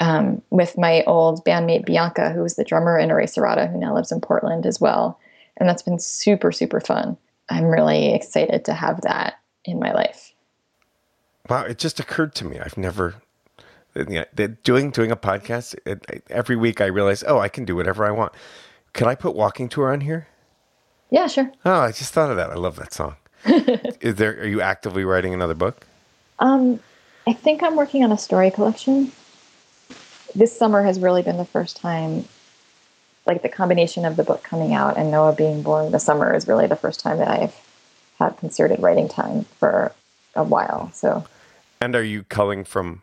um, 0.00 0.42
with 0.50 0.78
my 0.78 1.02
old 1.04 1.44
bandmate 1.44 1.86
Bianca, 1.86 2.30
who 2.30 2.42
was 2.42 2.56
the 2.56 2.64
drummer 2.64 2.98
in 2.98 3.10
Erase 3.10 3.36
Errata, 3.36 3.66
who 3.66 3.78
now 3.78 3.94
lives 3.94 4.12
in 4.12 4.20
Portland 4.20 4.66
as 4.66 4.80
well. 4.80 5.18
And 5.58 5.68
that's 5.68 5.82
been 5.82 5.98
super, 5.98 6.52
super 6.52 6.80
fun. 6.80 7.16
I'm 7.50 7.64
really 7.64 8.14
excited 8.14 8.64
to 8.66 8.72
have 8.72 9.02
that 9.02 9.40
in 9.64 9.78
my 9.78 9.92
life. 9.92 10.32
Wow, 11.48 11.64
it 11.64 11.78
just 11.78 12.00
occurred 12.00 12.34
to 12.36 12.44
me. 12.44 12.58
I've 12.58 12.76
never 12.76 13.16
yeah, 13.94 14.24
doing 14.62 14.90
doing 14.90 15.10
a 15.10 15.16
podcast 15.16 15.74
it, 15.84 16.24
every 16.30 16.56
week. 16.56 16.80
I 16.80 16.86
realize, 16.86 17.24
oh, 17.26 17.38
I 17.38 17.48
can 17.48 17.64
do 17.64 17.76
whatever 17.76 18.04
I 18.04 18.10
want. 18.10 18.32
Can 18.92 19.08
I 19.08 19.14
put 19.14 19.34
Walking 19.34 19.68
Tour 19.68 19.92
on 19.92 20.02
here? 20.02 20.28
Yeah, 21.10 21.26
sure. 21.26 21.50
Oh, 21.64 21.80
I 21.80 21.92
just 21.92 22.12
thought 22.12 22.30
of 22.30 22.36
that. 22.36 22.50
I 22.50 22.54
love 22.54 22.76
that 22.76 22.92
song. 22.92 23.16
Is 24.00 24.16
there? 24.16 24.38
Are 24.40 24.46
you 24.46 24.60
actively 24.60 25.04
writing 25.04 25.32
another 25.32 25.54
book? 25.54 25.86
Um, 26.38 26.80
I 27.26 27.32
think 27.32 27.62
I'm 27.62 27.76
working 27.76 28.04
on 28.04 28.12
a 28.12 28.18
story 28.18 28.50
collection. 28.50 29.12
This 30.34 30.56
summer 30.56 30.82
has 30.82 31.00
really 31.00 31.22
been 31.22 31.36
the 31.36 31.44
first 31.44 31.78
time, 31.78 32.26
like 33.28 33.42
the 33.42 33.48
combination 33.48 34.06
of 34.06 34.16
the 34.16 34.24
book 34.24 34.42
coming 34.42 34.72
out 34.72 34.96
and 34.96 35.10
Noah 35.10 35.34
being 35.34 35.62
born 35.62 35.92
this 35.92 36.02
summer 36.02 36.34
is 36.34 36.48
really 36.48 36.66
the 36.66 36.76
first 36.76 36.98
time 36.98 37.18
that 37.18 37.28
I've 37.28 37.54
had 38.18 38.36
concerted 38.38 38.80
writing 38.80 39.06
time 39.06 39.44
for 39.60 39.92
a 40.34 40.42
while. 40.42 40.90
So, 40.94 41.24
And 41.80 41.94
are 41.94 42.02
you 42.02 42.24
culling 42.24 42.64
from 42.64 43.02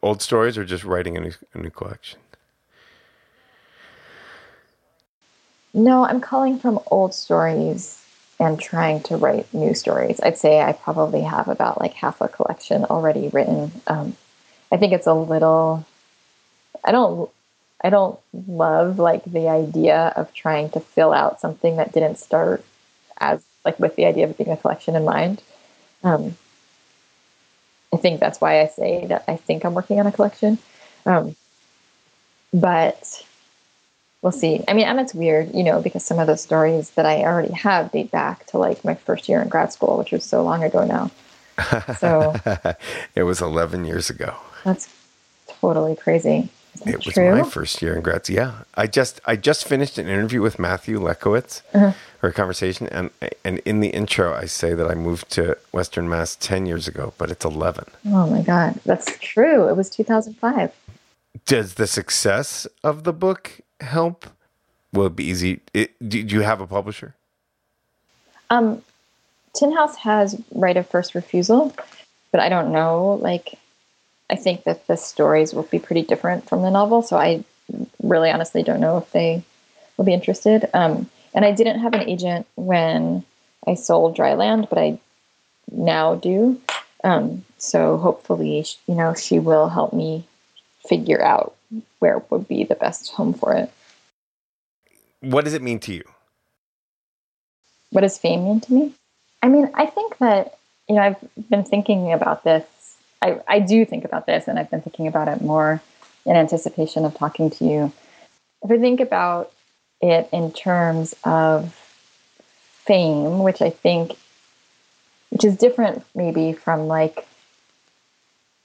old 0.00 0.22
stories 0.22 0.56
or 0.56 0.64
just 0.64 0.84
writing 0.84 1.16
a 1.16 1.20
new, 1.20 1.32
a 1.52 1.58
new 1.58 1.70
collection? 1.70 2.20
no, 5.74 6.06
I'm 6.06 6.20
calling 6.20 6.60
from 6.60 6.78
old 6.86 7.12
stories 7.12 8.00
and 8.38 8.60
trying 8.60 9.02
to 9.04 9.16
write 9.16 9.52
new 9.52 9.74
stories. 9.74 10.20
I'd 10.22 10.38
say 10.38 10.60
I 10.60 10.72
probably 10.72 11.22
have 11.22 11.48
about 11.48 11.80
like 11.80 11.94
half 11.94 12.20
a 12.20 12.28
collection 12.28 12.84
already 12.84 13.28
written. 13.28 13.72
Um, 13.88 14.16
I 14.70 14.76
think 14.76 14.92
it's 14.92 15.08
a 15.08 15.14
little. 15.14 15.84
I 16.84 16.92
don't. 16.92 17.28
I 17.84 17.90
don't 17.90 18.18
love 18.48 18.98
like 18.98 19.22
the 19.24 19.48
idea 19.48 20.14
of 20.16 20.32
trying 20.32 20.70
to 20.70 20.80
fill 20.80 21.12
out 21.12 21.38
something 21.38 21.76
that 21.76 21.92
didn't 21.92 22.16
start 22.16 22.64
as 23.18 23.42
like 23.62 23.78
with 23.78 23.94
the 23.94 24.06
idea 24.06 24.24
of 24.24 24.38
being 24.38 24.50
a 24.50 24.56
collection 24.56 24.96
in 24.96 25.04
mind. 25.04 25.42
Um, 26.02 26.36
I 27.92 27.98
think 27.98 28.20
that's 28.20 28.40
why 28.40 28.62
I 28.62 28.68
say 28.68 29.06
that 29.06 29.24
I 29.28 29.36
think 29.36 29.64
I'm 29.64 29.74
working 29.74 30.00
on 30.00 30.06
a 30.06 30.12
collection. 30.12 30.58
Um, 31.04 31.36
but 32.54 33.22
we'll 34.22 34.32
see. 34.32 34.64
I 34.66 34.72
mean, 34.72 34.86
and 34.86 34.98
it's 34.98 35.12
weird, 35.12 35.54
you 35.54 35.62
know, 35.62 35.82
because 35.82 36.02
some 36.04 36.18
of 36.18 36.26
the 36.26 36.36
stories 36.36 36.90
that 36.90 37.04
I 37.04 37.22
already 37.24 37.52
have 37.52 37.92
date 37.92 38.10
back 38.10 38.46
to 38.46 38.58
like 38.58 38.82
my 38.82 38.94
first 38.94 39.28
year 39.28 39.42
in 39.42 39.48
grad 39.48 39.74
school, 39.74 39.98
which 39.98 40.10
was 40.10 40.24
so 40.24 40.42
long 40.42 40.64
ago 40.64 40.86
now. 40.86 41.10
So 41.98 42.34
it 43.14 43.24
was 43.24 43.42
11 43.42 43.84
years 43.84 44.08
ago. 44.08 44.34
that's 44.64 44.88
totally 45.46 45.96
crazy. 45.96 46.48
It 46.86 47.04
was 47.04 47.14
true? 47.14 47.30
my 47.36 47.42
first 47.48 47.80
year 47.82 47.94
in 47.96 48.02
grad. 48.02 48.28
Yeah, 48.28 48.62
I 48.74 48.86
just 48.86 49.20
I 49.24 49.36
just 49.36 49.66
finished 49.66 49.98
an 49.98 50.06
interview 50.08 50.40
with 50.42 50.58
Matthew 50.58 50.98
Lekowitz, 51.00 51.62
Uh-huh. 51.72 51.92
or 52.22 52.28
a 52.30 52.32
conversation, 52.32 52.88
and 52.88 53.10
and 53.44 53.58
in 53.60 53.80
the 53.80 53.88
intro 53.88 54.34
I 54.34 54.46
say 54.46 54.74
that 54.74 54.90
I 54.90 54.94
moved 54.94 55.30
to 55.32 55.56
Western 55.72 56.08
Mass 56.08 56.36
ten 56.36 56.66
years 56.66 56.88
ago, 56.88 57.12
but 57.18 57.30
it's 57.30 57.44
eleven. 57.44 57.84
Oh 58.06 58.26
my 58.28 58.42
God. 58.42 58.78
That's 58.84 59.16
true. 59.18 59.68
It 59.68 59.76
was 59.76 59.88
2005. 59.90 60.72
Does 61.46 61.74
the 61.74 61.86
success 61.86 62.66
of 62.82 63.04
the 63.04 63.12
book 63.12 63.60
help? 63.80 64.26
Will 64.92 65.06
it 65.06 65.16
be 65.16 65.24
easy? 65.24 65.60
It, 65.74 65.92
do, 66.08 66.22
do 66.22 66.34
you 66.36 66.42
have 66.42 66.60
a 66.60 66.66
publisher? 66.66 67.14
Um, 68.50 68.82
Tin 69.54 69.72
House 69.72 69.96
has 69.96 70.40
right 70.54 70.76
of 70.76 70.88
first 70.88 71.14
refusal, 71.14 71.74
but 72.30 72.40
I 72.40 72.48
don't 72.48 72.72
know. 72.72 73.18
Like, 73.20 73.54
I 74.30 74.36
think 74.36 74.64
that 74.64 74.86
the 74.86 74.96
stories 74.96 75.52
will 75.52 75.64
be 75.64 75.78
pretty 75.78 76.02
different 76.02 76.48
from 76.48 76.62
the 76.62 76.70
novel, 76.70 77.02
so 77.02 77.16
I 77.16 77.44
really 78.02 78.30
honestly 78.30 78.62
don't 78.62 78.80
know 78.80 78.98
if 78.98 79.10
they 79.12 79.42
will 79.96 80.04
be 80.04 80.14
interested. 80.14 80.68
Um, 80.74 81.10
and 81.34 81.44
I 81.44 81.52
didn't 81.52 81.80
have 81.80 81.94
an 81.94 82.08
agent 82.08 82.46
when 82.56 83.24
I 83.66 83.74
sold 83.74 84.16
Dryland, 84.16 84.68
but 84.68 84.78
I 84.78 84.98
now 85.70 86.14
do. 86.14 86.60
Um, 87.02 87.44
so 87.58 87.98
hopefully, 87.98 88.64
you 88.86 88.94
know, 88.94 89.14
she 89.14 89.38
will 89.38 89.68
help 89.68 89.92
me 89.92 90.26
figure 90.88 91.22
out 91.22 91.54
where 91.98 92.22
would 92.30 92.48
be 92.48 92.64
the 92.64 92.74
best 92.74 93.12
home 93.12 93.34
for 93.34 93.54
it. 93.54 93.70
What 95.20 95.44
does 95.44 95.54
it 95.54 95.62
mean 95.62 95.80
to 95.80 95.92
you? 95.92 96.04
What 97.90 98.02
does 98.02 98.18
fame 98.18 98.44
mean 98.44 98.60
to 98.60 98.72
me? 98.72 98.94
I 99.42 99.48
mean, 99.48 99.70
I 99.74 99.86
think 99.86 100.18
that, 100.18 100.58
you 100.88 100.96
know, 100.96 101.02
I've 101.02 101.48
been 101.50 101.64
thinking 101.64 102.12
about 102.12 102.44
this. 102.44 102.64
I, 103.24 103.40
I 103.48 103.58
do 103.58 103.86
think 103.86 104.04
about 104.04 104.26
this, 104.26 104.46
and 104.48 104.58
I've 104.58 104.70
been 104.70 104.82
thinking 104.82 105.06
about 105.06 105.28
it 105.28 105.40
more 105.40 105.80
in 106.26 106.36
anticipation 106.36 107.06
of 107.06 107.14
talking 107.14 107.48
to 107.50 107.64
you. 107.64 107.92
If 108.62 108.70
I 108.70 108.78
think 108.78 109.00
about 109.00 109.50
it 110.02 110.28
in 110.30 110.52
terms 110.52 111.14
of 111.24 111.72
fame, 112.84 113.38
which 113.38 113.62
I 113.62 113.70
think, 113.70 114.18
which 115.30 115.44
is 115.44 115.56
different 115.56 116.04
maybe 116.14 116.52
from 116.52 116.86
like, 116.86 117.26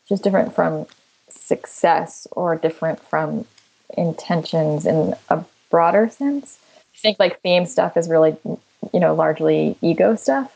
just 0.09 0.23
different 0.23 0.53
from 0.53 0.85
success 1.29 2.27
or 2.31 2.57
different 2.57 2.99
from 3.07 3.45
intentions 3.97 4.85
in 4.85 5.15
a 5.29 5.43
broader 5.69 6.09
sense. 6.09 6.59
I 6.93 6.97
think 6.97 7.19
like 7.19 7.41
fame 7.41 7.65
stuff 7.65 7.95
is 7.95 8.09
really, 8.09 8.35
you 8.93 8.99
know, 8.99 9.15
largely 9.15 9.77
ego 9.81 10.15
stuff, 10.15 10.51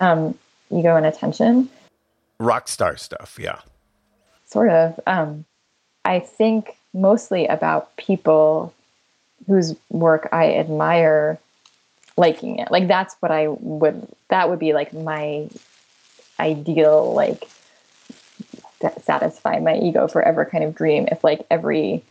um, 0.00 0.36
ego 0.70 0.96
and 0.96 1.06
attention, 1.06 1.68
Rock 2.38 2.68
star 2.68 2.96
stuff, 2.96 3.38
yeah. 3.40 3.60
sort 4.46 4.70
of. 4.70 4.98
Um, 5.06 5.44
I 6.04 6.20
think 6.20 6.76
mostly 6.94 7.46
about 7.46 7.96
people 7.96 8.72
whose 9.46 9.76
work 9.90 10.28
I 10.32 10.54
admire 10.54 11.38
liking 12.16 12.58
it. 12.58 12.70
Like 12.70 12.88
that's 12.88 13.14
what 13.20 13.30
I 13.30 13.48
would, 13.48 14.08
that 14.28 14.48
would 14.48 14.58
be 14.58 14.72
like 14.72 14.92
my 14.92 15.48
ideal, 16.40 17.12
like 17.12 17.48
sa- 18.80 18.98
satisfy 19.02 19.58
my 19.60 19.76
ego 19.76 20.08
forever 20.08 20.44
kind 20.44 20.64
of 20.64 20.74
dream. 20.74 21.08
If 21.10 21.22
like 21.22 21.44
every 21.50 22.02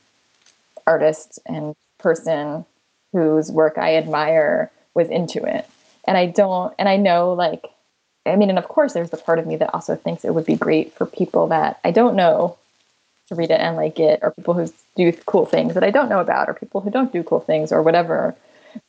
artist 0.86 1.40
and 1.46 1.76
person 1.98 2.66
whose 3.12 3.52
work 3.52 3.78
I 3.78 3.96
admire 3.96 4.72
was 4.94 5.10
into 5.10 5.44
it. 5.44 5.68
And 6.08 6.18
I 6.18 6.28
don't, 6.28 6.74
and 6.78 6.88
I 6.88 6.98
know 6.98 7.34
like, 7.34 7.66
I 8.26 8.36
mean, 8.36 8.50
and 8.50 8.58
of 8.58 8.68
course, 8.68 8.94
there's 8.94 9.12
the 9.12 9.18
part 9.18 9.40
of 9.40 9.46
me 9.46 9.56
that 9.58 9.74
also 9.74 9.96
thinks 9.96 10.26
it 10.26 10.34
would 10.34 10.46
be 10.46 10.56
great 10.56 10.94
for 10.94 11.06
people 11.06 11.48
that 11.48 11.80
I 11.84 11.92
don't 11.92 12.16
know 12.16 12.58
to 13.28 13.36
read 13.36 13.52
it 13.52 13.60
and 13.60 13.76
like 13.76 14.00
it, 14.00 14.20
or 14.22 14.32
people 14.32 14.54
who 14.54 14.72
do 14.96 15.12
cool 15.26 15.46
things 15.46 15.74
that 15.74 15.84
I 15.84 15.92
don't 15.92 16.10
know 16.10 16.20
about, 16.20 16.50
or 16.50 16.54
people 16.54 16.82
who 16.82 16.92
don't 16.92 17.12
do 17.12 17.24
cool 17.24 17.40
things, 17.40 17.72
or 17.72 17.82
whatever. 17.82 18.36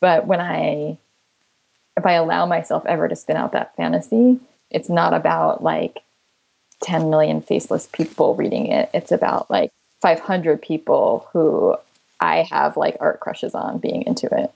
But 0.01 0.27
when 0.27 0.41
I, 0.41 0.99
if 1.97 2.05
I 2.05 2.13
allow 2.13 2.47
myself 2.47 2.85
ever 2.87 3.09
to 3.09 3.17
spin 3.17 3.37
out 3.37 3.53
that 3.53 3.77
fantasy, 3.77 4.39
it's 4.71 4.89
not 4.89 5.15
about 5.15 5.63
like 5.63 6.03
10 6.83 7.11
million 7.11 7.41
faceless 7.41 7.89
people 7.93 8.35
reading 8.35 8.67
it. 8.67 8.91
It's 8.93 9.13
about 9.13 9.51
like 9.51 9.73
500 10.03 10.61
people 10.61 11.29
who 11.33 11.77
I 12.21 12.43
have 12.43 12.77
like 12.77 12.97
art 13.01 13.21
crushes 13.21 13.55
on 13.55 13.79
being 13.79 14.03
into 14.03 14.27
it. 14.27 14.53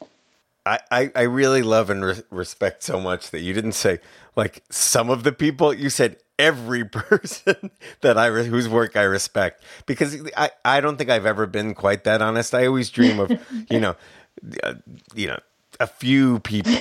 I, 0.67 1.11
I, 1.14 1.23
really 1.23 1.62
love 1.62 1.89
and 1.89 2.04
re- 2.04 2.23
respect 2.30 2.82
so 2.82 3.00
much 3.00 3.30
that 3.30 3.41
you 3.41 3.54
didn't 3.54 3.73
say 3.73 3.99
like 4.37 4.63
some 4.71 5.08
of 5.08 5.25
the 5.25 5.32
people 5.32 5.73
you 5.73 5.89
said 5.89 6.19
every 6.39 6.85
person 6.89 7.71
that 8.02 8.19
I 8.19 8.26
re- 8.26 8.47
whose 8.47 8.69
work 8.69 8.97
I 8.97 9.02
respect 9.02 9.65
because 9.87 10.21
I, 10.37 10.50
I 10.65 10.80
don't 10.80 10.97
think 10.97 11.11
I've 11.11 11.26
ever 11.26 11.47
been 11.47 11.75
quite 11.75 12.04
that 12.04 12.21
honest. 12.21 12.54
I 12.54 12.67
always 12.67 12.91
dream 12.91 13.21
of 13.21 13.32
you 13.71 13.80
know 13.80 13.97
uh, 14.63 14.75
you 15.15 15.28
know 15.28 15.39
a 15.78 15.87
few 15.87 16.41
people 16.41 16.76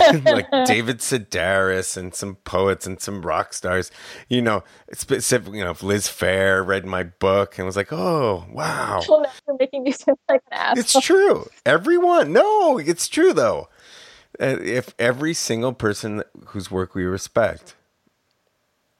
like 0.24 0.50
David 0.66 0.98
Sedaris 0.98 1.96
and 1.96 2.14
some 2.14 2.36
poets 2.44 2.86
and 2.86 3.00
some 3.00 3.22
rock 3.22 3.52
stars. 3.54 3.90
You 4.28 4.42
know, 4.42 4.64
specifically, 4.92 5.58
you 5.58 5.64
know, 5.64 5.70
if 5.70 5.82
Liz 5.82 6.06
Phair 6.08 6.64
read 6.66 6.84
my 6.86 7.02
book 7.04 7.58
and 7.58 7.66
was 7.66 7.76
like, 7.76 7.92
"Oh, 7.92 8.46
wow." 8.50 9.02
You're 9.08 9.56
making 9.58 9.82
me 9.84 9.92
sound 9.92 10.18
like 10.28 10.42
an 10.50 10.58
asshole. 10.58 10.80
It's 10.80 11.00
true. 11.06 11.48
Everyone. 11.64 12.32
No, 12.32 12.78
it's 12.78 13.08
true 13.08 13.32
though. 13.32 13.68
Uh, 14.40 14.56
If 14.60 14.94
every 14.98 15.32
single 15.34 15.72
person 15.72 16.22
whose 16.46 16.70
work 16.70 16.94
we 16.94 17.04
respect 17.04 17.74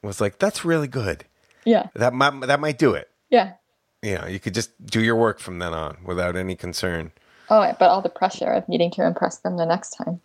was 0.02 0.20
like, 0.20 0.38
"That's 0.38 0.64
really 0.64 0.88
good," 0.88 1.24
Yeah. 1.64 1.88
that 1.94 2.12
might 2.14 2.40
that 2.46 2.60
might 2.60 2.78
do 2.78 2.94
it. 2.94 3.10
Yeah. 3.30 3.52
You 4.02 4.18
know, 4.18 4.26
you 4.26 4.38
could 4.38 4.54
just 4.54 4.70
do 4.86 5.00
your 5.02 5.16
work 5.16 5.40
from 5.40 5.58
then 5.58 5.74
on 5.74 5.98
without 6.04 6.36
any 6.36 6.54
concern. 6.54 7.12
Oh, 7.50 7.60
but 7.78 7.88
all 7.90 8.02
the 8.02 8.08
pressure 8.08 8.50
of 8.52 8.68
needing 8.68 8.90
to 8.92 9.04
impress 9.04 9.38
them 9.38 9.56
the 9.56 9.66
next 9.66 9.90
time. 9.90 10.20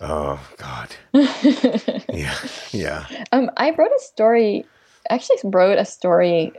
Oh 0.00 0.40
God. 0.56 0.94
yeah, 1.12 2.34
yeah. 2.72 3.06
Um, 3.32 3.50
I 3.56 3.70
wrote 3.70 3.90
a 3.94 4.00
story, 4.00 4.64
actually 5.10 5.38
wrote 5.44 5.78
a 5.78 5.84
story 5.84 6.52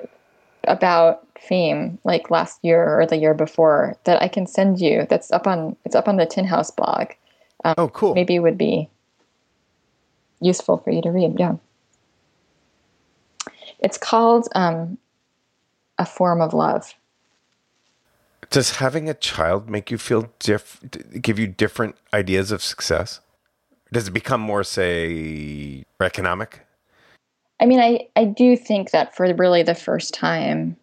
about 0.65 1.28
fame 1.39 2.00
like 2.04 2.32
last 2.32 2.60
year 2.63 3.00
or 3.00 3.06
the 3.06 3.17
year 3.17 3.34
before 3.34 3.98
that 4.06 4.22
I 4.22 4.28
can 4.28 4.46
send 4.48 4.80
you. 4.80 5.06
That's 5.10 5.32
up 5.32 5.48
on 5.48 5.76
it's 5.86 5.96
up 5.96 6.08
on 6.08 6.17
the 6.17 6.26
Tin 6.26 6.46
House 6.46 6.72
blog. 6.72 7.08
Oh, 7.65 7.89
cool. 7.89 8.13
Maybe 8.13 8.36
it 8.36 8.39
would 8.39 8.58
be 8.58 8.89
useful 10.41 10.78
for 10.78 10.91
you 10.91 11.02
to 11.02 11.10
read. 11.10 11.39
Yeah. 11.39 11.56
It's 13.80 13.98
called 13.98 14.48
um, 14.56 14.98
A 15.98 16.06
Form 16.06 16.41
of 16.41 16.54
Love. 16.54 16.93
Does 18.53 18.75
having 18.75 19.09
a 19.09 19.15
child 19.15 19.67
make 19.67 19.89
you 19.89 19.97
feel 19.97 20.31
diff? 20.37 20.79
Give 21.19 21.39
you 21.39 21.47
different 21.47 21.95
ideas 22.13 22.51
of 22.51 22.61
success? 22.61 23.19
Does 23.91 24.07
it 24.07 24.11
become 24.11 24.41
more, 24.41 24.63
say, 24.63 25.83
economic? 25.99 26.61
I 27.59 27.65
mean, 27.65 27.79
I, 27.79 28.07
I 28.15 28.25
do 28.25 28.55
think 28.55 28.91
that 28.91 29.15
for 29.15 29.33
really 29.33 29.63
the 29.63 29.73
first 29.73 30.13
time, 30.13 30.77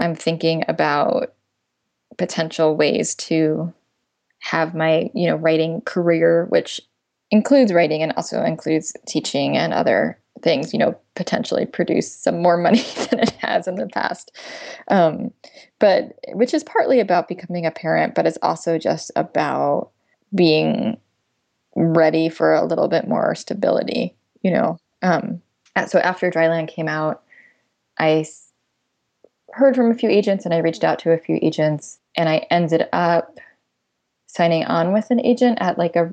I'm 0.00 0.16
thinking 0.16 0.64
about 0.66 1.32
potential 2.18 2.76
ways 2.76 3.14
to 3.30 3.72
have 4.40 4.74
my, 4.74 5.12
you 5.14 5.28
know, 5.28 5.36
writing 5.36 5.80
career, 5.82 6.46
which 6.46 6.80
includes 7.30 7.72
writing 7.72 8.02
and 8.02 8.12
also 8.16 8.42
includes 8.42 8.96
teaching 9.06 9.56
and 9.56 9.72
other 9.72 10.18
things, 10.40 10.72
you 10.72 10.78
know, 10.78 10.96
potentially 11.14 11.66
produce 11.66 12.12
some 12.12 12.40
more 12.42 12.56
money 12.56 12.82
than 13.10 13.20
it 13.20 13.30
has 13.32 13.68
in 13.68 13.76
the 13.76 13.86
past. 13.86 14.32
Um, 14.88 15.32
but 15.78 16.18
which 16.34 16.54
is 16.54 16.64
partly 16.64 17.00
about 17.00 17.28
becoming 17.28 17.66
a 17.66 17.70
parent, 17.70 18.14
but 18.14 18.26
it's 18.26 18.38
also 18.42 18.78
just 18.78 19.10
about 19.16 19.90
being 20.34 20.96
ready 21.76 22.28
for 22.28 22.54
a 22.54 22.64
little 22.64 22.88
bit 22.88 23.08
more 23.08 23.34
stability, 23.34 24.14
you 24.42 24.50
know. 24.50 24.78
Um, 25.02 25.42
so 25.86 25.98
after 25.98 26.30
Dryland 26.30 26.68
came 26.68 26.88
out, 26.88 27.22
I 27.98 28.24
heard 29.52 29.76
from 29.76 29.90
a 29.90 29.94
few 29.94 30.08
agents 30.08 30.44
and 30.44 30.54
I 30.54 30.58
reached 30.58 30.84
out 30.84 30.98
to 31.00 31.12
a 31.12 31.18
few 31.18 31.38
agents 31.42 31.98
and 32.16 32.28
I 32.28 32.46
ended 32.50 32.88
up 32.92 33.38
signing 34.26 34.64
on 34.64 34.92
with 34.92 35.10
an 35.10 35.20
agent 35.20 35.58
at 35.60 35.78
like 35.78 35.96
a 35.96 36.12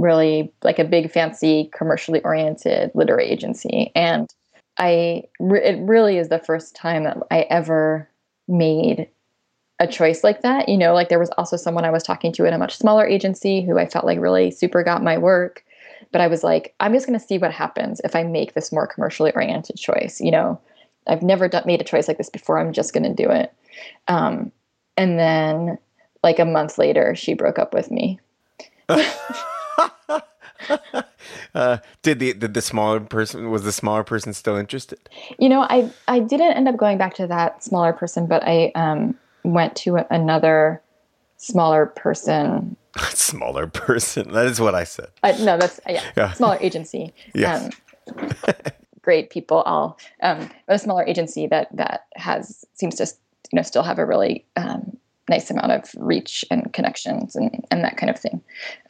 really 0.00 0.52
like 0.62 0.78
a 0.78 0.84
big 0.84 1.10
fancy 1.10 1.70
commercially 1.72 2.22
oriented 2.22 2.90
literary 2.94 3.26
agency 3.26 3.90
and 3.94 4.32
I 4.78 5.24
it 5.40 5.78
really 5.80 6.18
is 6.18 6.28
the 6.28 6.38
first 6.38 6.74
time 6.74 7.04
that 7.04 7.18
I 7.30 7.40
ever 7.50 8.08
made 8.46 9.08
a 9.80 9.86
choice 9.86 10.24
like 10.24 10.42
that. 10.42 10.68
You 10.68 10.76
know, 10.76 10.94
like 10.94 11.08
there 11.08 11.18
was 11.18 11.30
also 11.30 11.56
someone 11.56 11.84
I 11.84 11.90
was 11.90 12.02
talking 12.02 12.32
to 12.32 12.44
in 12.44 12.54
a 12.54 12.58
much 12.58 12.76
smaller 12.76 13.06
agency 13.06 13.62
who 13.62 13.78
I 13.78 13.86
felt 13.86 14.04
like 14.04 14.20
really 14.20 14.50
super 14.50 14.82
got 14.82 15.02
my 15.02 15.18
work. 15.18 15.64
But 16.10 16.20
I 16.20 16.26
was 16.26 16.42
like, 16.42 16.74
I'm 16.80 16.94
just 16.94 17.06
going 17.06 17.18
to 17.18 17.24
see 17.24 17.38
what 17.38 17.52
happens 17.52 18.00
if 18.02 18.16
I 18.16 18.22
make 18.22 18.54
this 18.54 18.72
more 18.72 18.86
commercially 18.86 19.32
oriented 19.34 19.76
choice. 19.76 20.20
You 20.20 20.30
know, 20.30 20.60
I've 21.06 21.22
never 21.22 21.48
done, 21.48 21.64
made 21.66 21.80
a 21.80 21.84
choice 21.84 22.08
like 22.08 22.18
this 22.18 22.30
before. 22.30 22.58
I'm 22.58 22.72
just 22.72 22.92
going 22.92 23.04
to 23.04 23.22
do 23.22 23.30
it. 23.30 23.52
Um, 24.06 24.50
and 24.96 25.18
then, 25.18 25.78
like 26.22 26.38
a 26.38 26.44
month 26.44 26.78
later, 26.78 27.14
she 27.14 27.34
broke 27.34 27.58
up 27.58 27.74
with 27.74 27.90
me. 27.90 28.18
Uh, 31.54 31.78
did 32.02 32.18
the 32.18 32.32
did 32.32 32.54
the 32.54 32.60
smaller 32.62 33.00
person 33.00 33.50
was 33.50 33.62
the 33.64 33.72
smaller 33.72 34.04
person 34.04 34.32
still 34.32 34.56
interested? 34.56 34.98
You 35.38 35.48
know, 35.48 35.60
I 35.62 35.90
I 36.06 36.20
didn't 36.20 36.52
end 36.52 36.68
up 36.68 36.76
going 36.76 36.98
back 36.98 37.14
to 37.14 37.26
that 37.26 37.62
smaller 37.62 37.92
person, 37.92 38.26
but 38.26 38.42
I 38.44 38.72
um, 38.74 39.16
went 39.44 39.76
to 39.76 39.96
another 40.10 40.82
smaller 41.36 41.86
person. 41.86 42.76
smaller 43.10 43.66
person. 43.66 44.32
That 44.32 44.46
is 44.46 44.60
what 44.60 44.74
I 44.74 44.84
said. 44.84 45.08
Uh, 45.22 45.32
no, 45.40 45.58
that's 45.58 45.80
yeah, 45.88 46.02
Yeah. 46.16 46.32
smaller 46.32 46.58
agency. 46.60 47.12
Yes. 47.34 47.70
Um, 48.06 48.30
great 49.02 49.30
people, 49.30 49.58
all 49.62 49.98
um, 50.22 50.48
a 50.68 50.78
smaller 50.78 51.04
agency 51.04 51.46
that 51.46 51.68
that 51.76 52.06
has 52.16 52.64
seems 52.74 52.96
to 52.96 53.06
you 53.52 53.56
know 53.56 53.62
still 53.62 53.82
have 53.82 53.98
a 53.98 54.06
really 54.06 54.44
um, 54.56 54.96
nice 55.28 55.50
amount 55.50 55.72
of 55.72 55.90
reach 55.98 56.44
and 56.50 56.72
connections 56.72 57.36
and 57.36 57.64
and 57.70 57.84
that 57.84 57.96
kind 57.96 58.10
of 58.10 58.18
thing. 58.18 58.40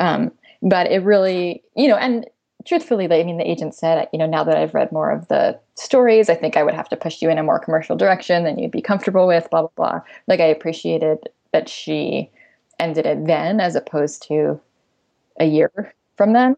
Um, 0.01 0.33
but 0.62 0.90
it 0.90 1.03
really, 1.03 1.62
you 1.77 1.88
know, 1.88 1.97
and 1.97 2.27
truthfully, 2.66 3.05
I 3.05 3.25
mean, 3.25 3.38
the 3.38 3.49
agent 3.49 3.75
said, 3.75 4.09
you 4.12 4.18
know, 4.18 4.27
now 4.27 4.44
that 4.44 4.57
I've 4.57 4.75
read 4.75 4.92
more 4.92 5.11
of 5.11 5.29
the 5.29 5.59
stories, 5.75 6.29
I 6.29 6.35
think 6.35 6.57
I 6.57 6.62
would 6.62 6.75
have 6.75 6.88
to 6.90 6.97
push 6.97 7.23
you 7.23 7.31
in 7.31 7.38
a 7.38 7.42
more 7.42 7.59
commercial 7.59 7.97
direction 7.97 8.44
than 8.44 8.59
you'd 8.59 8.71
be 8.71 8.83
comfortable 8.83 9.27
with. 9.27 9.49
Blah 9.51 9.62
blah 9.62 9.71
blah. 9.77 10.01
Like 10.27 10.40
I 10.40 10.44
appreciated 10.44 11.29
that 11.53 11.68
she 11.68 12.31
ended 12.79 13.07
it 13.07 13.27
then 13.27 13.61
as 13.61 13.75
opposed 13.75 14.23
to 14.29 14.61
a 15.40 15.44
year 15.44 15.94
from 16.16 16.33
then. 16.33 16.57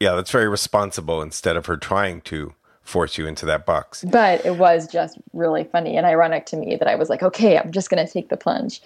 Yeah, 0.00 0.14
that's 0.14 0.30
very 0.30 0.48
responsible 0.48 1.22
instead 1.22 1.56
of 1.56 1.66
her 1.66 1.76
trying 1.76 2.20
to 2.22 2.54
force 2.82 3.18
you 3.18 3.26
into 3.26 3.44
that 3.46 3.66
box. 3.66 4.04
But 4.04 4.44
it 4.46 4.56
was 4.56 4.88
just 4.88 5.18
really 5.32 5.64
funny 5.64 5.96
and 5.96 6.06
ironic 6.06 6.46
to 6.46 6.56
me 6.56 6.76
that 6.76 6.88
I 6.88 6.94
was 6.94 7.10
like, 7.10 7.22
okay, 7.22 7.58
I'm 7.58 7.70
just 7.70 7.90
going 7.90 8.04
to 8.04 8.10
take 8.10 8.30
the 8.30 8.36
plunge 8.36 8.80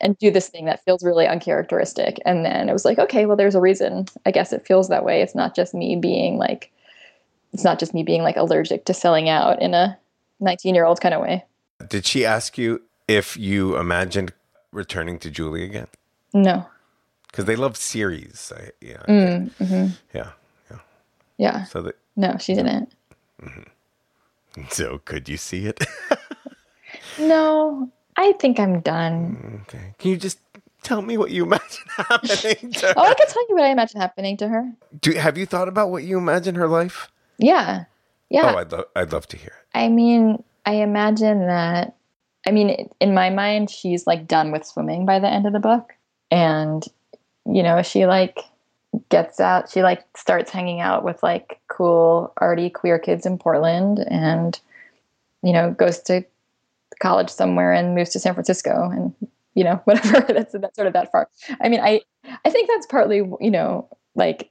and 0.00 0.16
do 0.18 0.30
this 0.30 0.48
thing 0.48 0.64
that 0.66 0.84
feels 0.84 1.02
really 1.02 1.26
uncharacteristic. 1.26 2.18
And 2.24 2.44
then 2.44 2.68
it 2.68 2.72
was 2.72 2.84
like, 2.84 2.98
okay, 2.98 3.26
well, 3.26 3.36
there's 3.36 3.54
a 3.54 3.60
reason. 3.60 4.06
I 4.26 4.30
guess 4.30 4.52
it 4.52 4.66
feels 4.66 4.88
that 4.88 5.04
way. 5.04 5.22
It's 5.22 5.34
not 5.34 5.54
just 5.54 5.74
me 5.74 5.96
being 5.96 6.38
like, 6.38 6.70
it's 7.52 7.64
not 7.64 7.78
just 7.78 7.94
me 7.94 8.02
being 8.02 8.22
like 8.22 8.36
allergic 8.36 8.84
to 8.86 8.94
selling 8.94 9.28
out 9.28 9.60
in 9.60 9.74
a 9.74 9.98
19 10.40 10.74
year 10.74 10.84
old 10.84 11.00
kind 11.00 11.14
of 11.14 11.20
way. 11.20 11.44
Did 11.88 12.06
she 12.06 12.24
ask 12.24 12.58
you 12.58 12.82
if 13.06 13.36
you 13.36 13.76
imagined 13.76 14.32
returning 14.72 15.18
to 15.20 15.30
Julie 15.30 15.64
again? 15.64 15.86
No. 16.32 16.66
Because 17.28 17.44
they 17.46 17.56
love 17.56 17.76
series. 17.76 18.52
I, 18.56 18.70
yeah, 18.80 19.02
Mm, 19.08 19.52
hmm 19.56 19.86
yeah, 20.14 20.30
yeah. 20.70 20.78
Yeah. 21.36 21.64
So 21.64 21.82
that 21.82 21.96
No, 22.16 22.36
she 22.38 22.54
didn't. 22.54 22.92
so 24.70 24.98
could 25.04 25.28
you 25.28 25.36
see 25.36 25.66
it? 25.66 25.84
No, 27.18 27.90
I 28.18 28.32
think 28.32 28.58
I'm 28.58 28.80
done. 28.80 29.36
Mm, 29.40 29.62
okay. 29.62 29.94
Can 29.98 30.10
you 30.10 30.16
just 30.16 30.40
tell 30.82 31.00
me 31.00 31.16
what 31.16 31.30
you 31.30 31.44
imagine 31.46 31.84
happening 31.96 32.72
to 32.72 32.86
her? 32.88 32.94
Oh, 32.96 33.02
I 33.02 33.14
can 33.14 33.28
tell 33.28 33.48
you 33.48 33.54
what 33.54 33.64
I 33.64 33.68
imagine 33.68 34.00
happening 34.00 34.36
to 34.38 34.48
her. 34.48 34.72
Do, 35.00 35.12
have 35.12 35.38
you 35.38 35.46
thought 35.46 35.68
about 35.68 35.90
what 35.90 36.02
you 36.02 36.18
imagine 36.18 36.56
her 36.56 36.66
life? 36.66 37.12
Yeah. 37.38 37.84
Yeah. 38.28 38.52
Oh, 38.52 38.58
I'd, 38.58 38.72
lo- 38.72 38.84
I'd 38.96 39.12
love 39.12 39.28
to 39.28 39.36
hear 39.36 39.52
it. 39.56 39.78
I 39.78 39.88
mean, 39.88 40.42
I 40.66 40.74
imagine 40.74 41.46
that. 41.46 41.94
I 42.44 42.50
mean, 42.50 42.88
in 43.00 43.14
my 43.14 43.30
mind, 43.30 43.70
she's 43.70 44.04
like 44.06 44.26
done 44.26 44.50
with 44.50 44.66
swimming 44.66 45.06
by 45.06 45.20
the 45.20 45.28
end 45.28 45.46
of 45.46 45.52
the 45.52 45.60
book, 45.60 45.92
and 46.30 46.84
you 47.46 47.62
know, 47.62 47.82
she 47.82 48.06
like 48.06 48.40
gets 49.10 49.38
out. 49.38 49.70
She 49.70 49.82
like 49.82 50.04
starts 50.16 50.50
hanging 50.50 50.80
out 50.80 51.04
with 51.04 51.22
like 51.22 51.60
cool, 51.68 52.32
arty 52.38 52.70
queer 52.70 52.98
kids 52.98 53.26
in 53.26 53.38
Portland, 53.38 54.00
and 54.10 54.58
you 55.42 55.52
know, 55.52 55.70
goes 55.72 56.00
to 56.02 56.24
college 57.00 57.30
somewhere 57.30 57.72
and 57.72 57.94
moves 57.94 58.10
to 58.10 58.20
San 58.20 58.34
Francisco, 58.34 58.90
and 58.90 59.14
you 59.54 59.64
know, 59.64 59.76
whatever. 59.84 60.32
that's 60.32 60.52
that's 60.52 60.76
sort 60.76 60.86
of 60.86 60.92
that 60.92 61.12
far. 61.12 61.28
I 61.60 61.68
mean, 61.68 61.80
I 61.80 62.00
I 62.44 62.50
think 62.50 62.68
that's 62.68 62.86
partly 62.86 63.22
you 63.40 63.50
know 63.50 63.88
like 64.14 64.50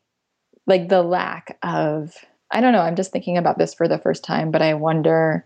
like 0.65 0.89
the 0.89 1.01
lack 1.01 1.57
of 1.63 2.13
I 2.51 2.61
don't 2.61 2.73
know. 2.73 2.81
I'm 2.81 2.95
just 2.95 3.11
thinking 3.11 3.37
about 3.37 3.57
this 3.57 3.73
for 3.73 3.87
the 3.87 3.97
first 3.97 4.23
time, 4.23 4.51
but 4.51 4.61
I 4.61 4.73
wonder 4.73 5.45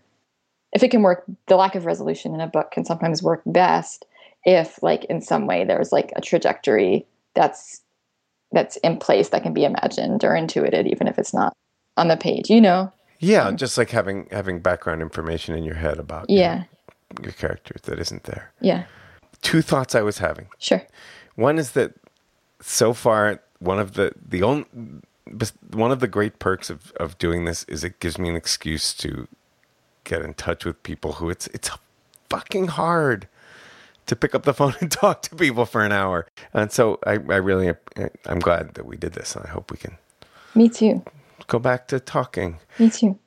if 0.72 0.82
it 0.82 0.90
can 0.90 1.02
work. 1.02 1.24
The 1.48 1.56
lack 1.56 1.74
of 1.74 1.86
resolution 1.86 2.34
in 2.34 2.40
a 2.40 2.46
book 2.46 2.70
can 2.70 2.84
sometimes 2.84 3.22
work 3.22 3.42
best 3.46 4.04
if, 4.44 4.82
like, 4.82 5.04
in 5.04 5.20
some 5.20 5.46
way, 5.46 5.64
there's 5.64 5.92
like 5.92 6.12
a 6.16 6.20
trajectory 6.20 7.06
that's 7.34 7.80
that's 8.52 8.76
in 8.78 8.98
place 8.98 9.30
that 9.30 9.42
can 9.42 9.54
be 9.54 9.64
imagined 9.64 10.24
or 10.24 10.36
intuited, 10.36 10.86
even 10.86 11.08
if 11.08 11.18
it's 11.18 11.32
not 11.32 11.56
on 11.96 12.08
the 12.08 12.16
page. 12.16 12.50
You 12.50 12.60
know? 12.60 12.92
Yeah, 13.18 13.50
just 13.52 13.78
like 13.78 13.90
having 13.90 14.28
having 14.30 14.60
background 14.60 15.02
information 15.02 15.56
in 15.56 15.64
your 15.64 15.76
head 15.76 15.98
about 15.98 16.28
Yeah. 16.28 16.64
Your 17.22 17.32
characters 17.32 17.80
that 17.82 17.98
isn't 17.98 18.24
there. 18.24 18.52
Yeah. 18.60 18.84
Two 19.42 19.62
thoughts 19.62 19.94
I 19.94 20.02
was 20.02 20.18
having. 20.18 20.46
Sure. 20.58 20.82
One 21.34 21.58
is 21.58 21.72
that 21.72 21.94
so 22.60 22.92
far, 22.92 23.40
one 23.58 23.78
of 23.78 23.94
the 23.94 24.12
the 24.28 24.42
only 24.42 24.66
one 25.70 25.90
of 25.92 26.00
the 26.00 26.08
great 26.08 26.38
perks 26.38 26.68
of, 26.70 26.92
of 26.96 27.16
doing 27.18 27.44
this 27.44 27.64
is 27.64 27.84
it 27.84 28.00
gives 28.00 28.18
me 28.18 28.28
an 28.28 28.36
excuse 28.36 28.92
to 28.94 29.26
get 30.04 30.22
in 30.22 30.34
touch 30.34 30.64
with 30.64 30.82
people 30.82 31.12
who 31.14 31.30
it's 31.30 31.46
it's 31.48 31.70
fucking 32.28 32.68
hard 32.68 33.28
to 34.06 34.16
pick 34.16 34.34
up 34.34 34.42
the 34.44 34.52
phone 34.58 34.74
and 34.80 34.90
talk 34.90 35.22
to 35.22 35.34
people 35.36 35.64
for 35.64 35.84
an 35.84 35.92
hour. 35.92 36.26
And 36.52 36.70
so 36.72 36.98
I, 37.06 37.12
I 37.12 37.36
really 37.36 37.72
I'm 38.26 38.40
glad 38.40 38.74
that 38.74 38.84
we 38.86 38.96
did 38.96 39.12
this. 39.14 39.34
And 39.36 39.44
I 39.46 39.48
hope 39.48 39.70
we 39.70 39.76
can 39.76 39.96
Me 40.54 40.68
too. 40.68 41.02
go 41.46 41.58
back 41.58 41.88
to 41.88 41.98
talking. 42.00 42.58
Me 42.78 42.90
too. 42.90 43.18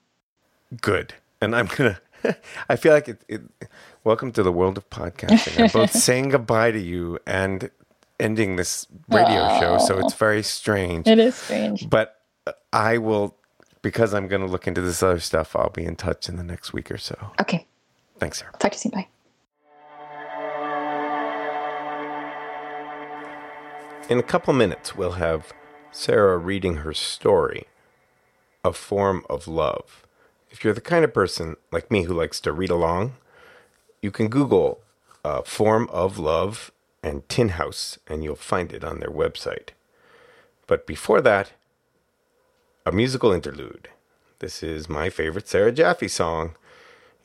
Good. 0.82 1.13
And 1.41 1.56
I'm 1.56 1.67
gonna. 1.67 2.00
I 2.69 2.75
feel 2.75 2.93
like 2.93 3.07
it, 3.07 3.21
it. 3.27 3.41
Welcome 4.03 4.31
to 4.33 4.43
the 4.43 4.51
world 4.51 4.77
of 4.77 4.89
podcasting. 4.89 5.63
I'm 5.63 5.69
both 5.71 5.91
saying 5.97 6.29
goodbye 6.29 6.71
to 6.71 6.79
you 6.79 7.19
and 7.25 7.69
ending 8.19 8.55
this 8.55 8.88
radio 9.09 9.59
show, 9.59 9.77
so 9.79 9.99
it's 9.99 10.13
very 10.13 10.43
strange. 10.43 11.07
It 11.07 11.19
is 11.19 11.35
strange. 11.35 11.89
But 11.89 12.21
I 12.71 12.97
will, 12.97 13.35
because 13.81 14.13
I'm 14.13 14.27
going 14.27 14.41
to 14.41 14.47
look 14.47 14.67
into 14.67 14.81
this 14.81 15.01
other 15.03 15.19
stuff. 15.19 15.55
I'll 15.55 15.69
be 15.69 15.85
in 15.85 15.95
touch 15.95 16.29
in 16.29 16.38
the 16.38 16.43
next 16.43 16.73
week 16.73 16.91
or 16.91 16.97
so. 16.97 17.31
Okay. 17.41 17.65
Thanks, 18.19 18.39
Sarah. 18.39 18.51
Talk 18.59 18.71
to 18.71 18.75
you 18.75 18.79
soon. 18.79 18.91
Bye. 18.91 19.07
In 24.07 24.19
a 24.19 24.23
couple 24.23 24.53
minutes, 24.53 24.95
we'll 24.95 25.13
have 25.13 25.51
Sarah 25.91 26.38
reading 26.38 26.77
her 26.77 26.93
story, 26.93 27.65
A 28.63 28.71
Form 28.71 29.25
of 29.29 29.47
Love. 29.47 30.05
If 30.56 30.63
you're 30.63 30.74
the 30.74 30.80
kind 30.80 31.04
of 31.04 31.13
person 31.13 31.58
like 31.74 31.91
me 31.91 32.04
who 32.04 32.13
likes 32.13 32.39
to 32.39 32.54
read 32.54 32.70
along, 32.70 33.18
you 34.02 34.10
can 34.10 34.30
Google 34.30 34.80
uh, 35.22 35.41
Form 35.41 35.89
of 35.91 36.18
Love 36.18 36.72
and 37.04 37.28
Tin 37.28 37.50
House, 37.50 38.00
and 38.08 38.24
you'll 38.24 38.38
find 38.38 38.72
it 38.72 38.82
on 38.82 39.02
their 39.02 39.10
website. 39.10 39.72
But 40.65 40.88
before 40.88 41.20
that, 41.20 41.52
a 42.86 42.94
musical 42.94 43.34
interlude. 43.34 43.89
This 44.39 44.63
is 44.63 44.88
my 44.88 45.10
favorite 45.10 45.50
Sarah 45.50 45.74
Jaffe 45.74 46.08
song. 46.08 46.56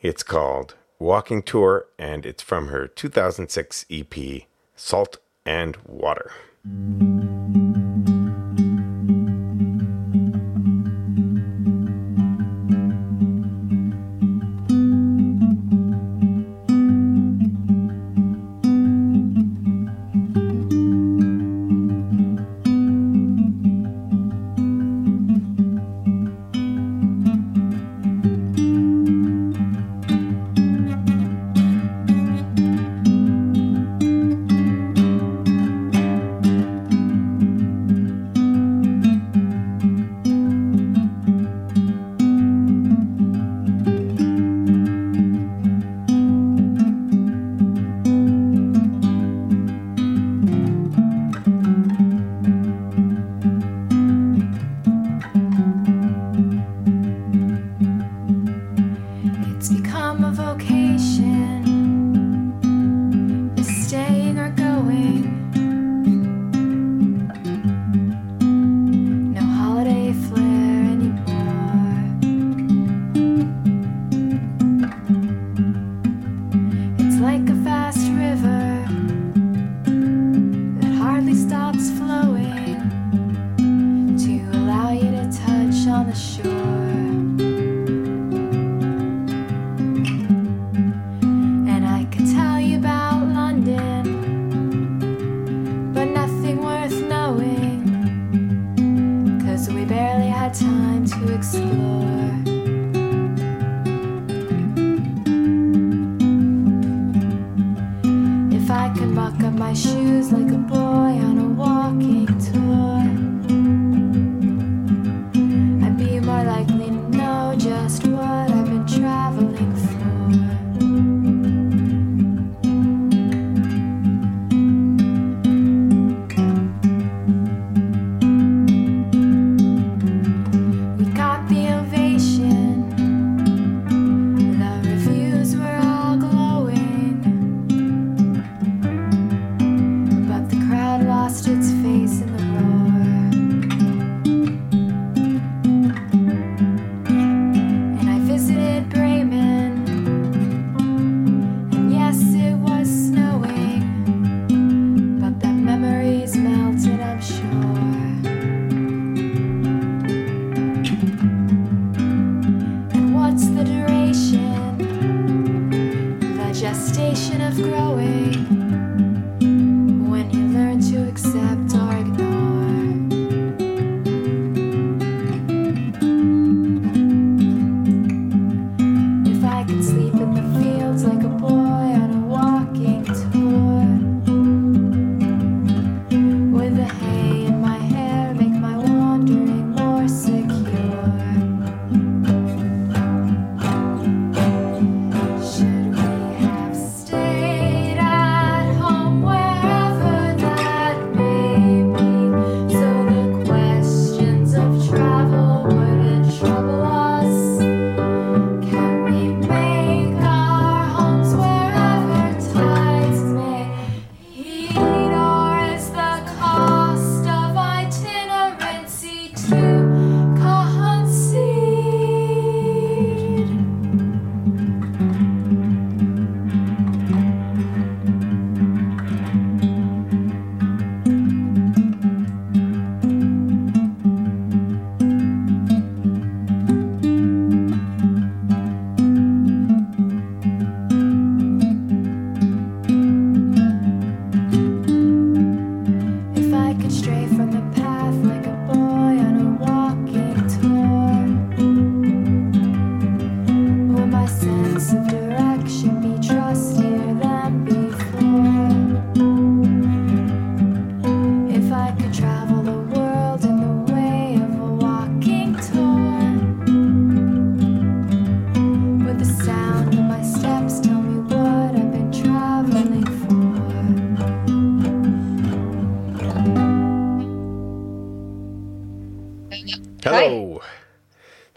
It's 0.03 0.25
called 0.25 0.75
Walking 0.99 1.45
Tour, 1.45 1.87
and 2.01 2.27
it's 2.27 2.43
from 2.43 2.66
her 2.66 2.88
2006 2.88 3.87
EP, 3.88 4.43
Salt 4.75 5.19
and 5.47 5.77
Water. 5.87 6.33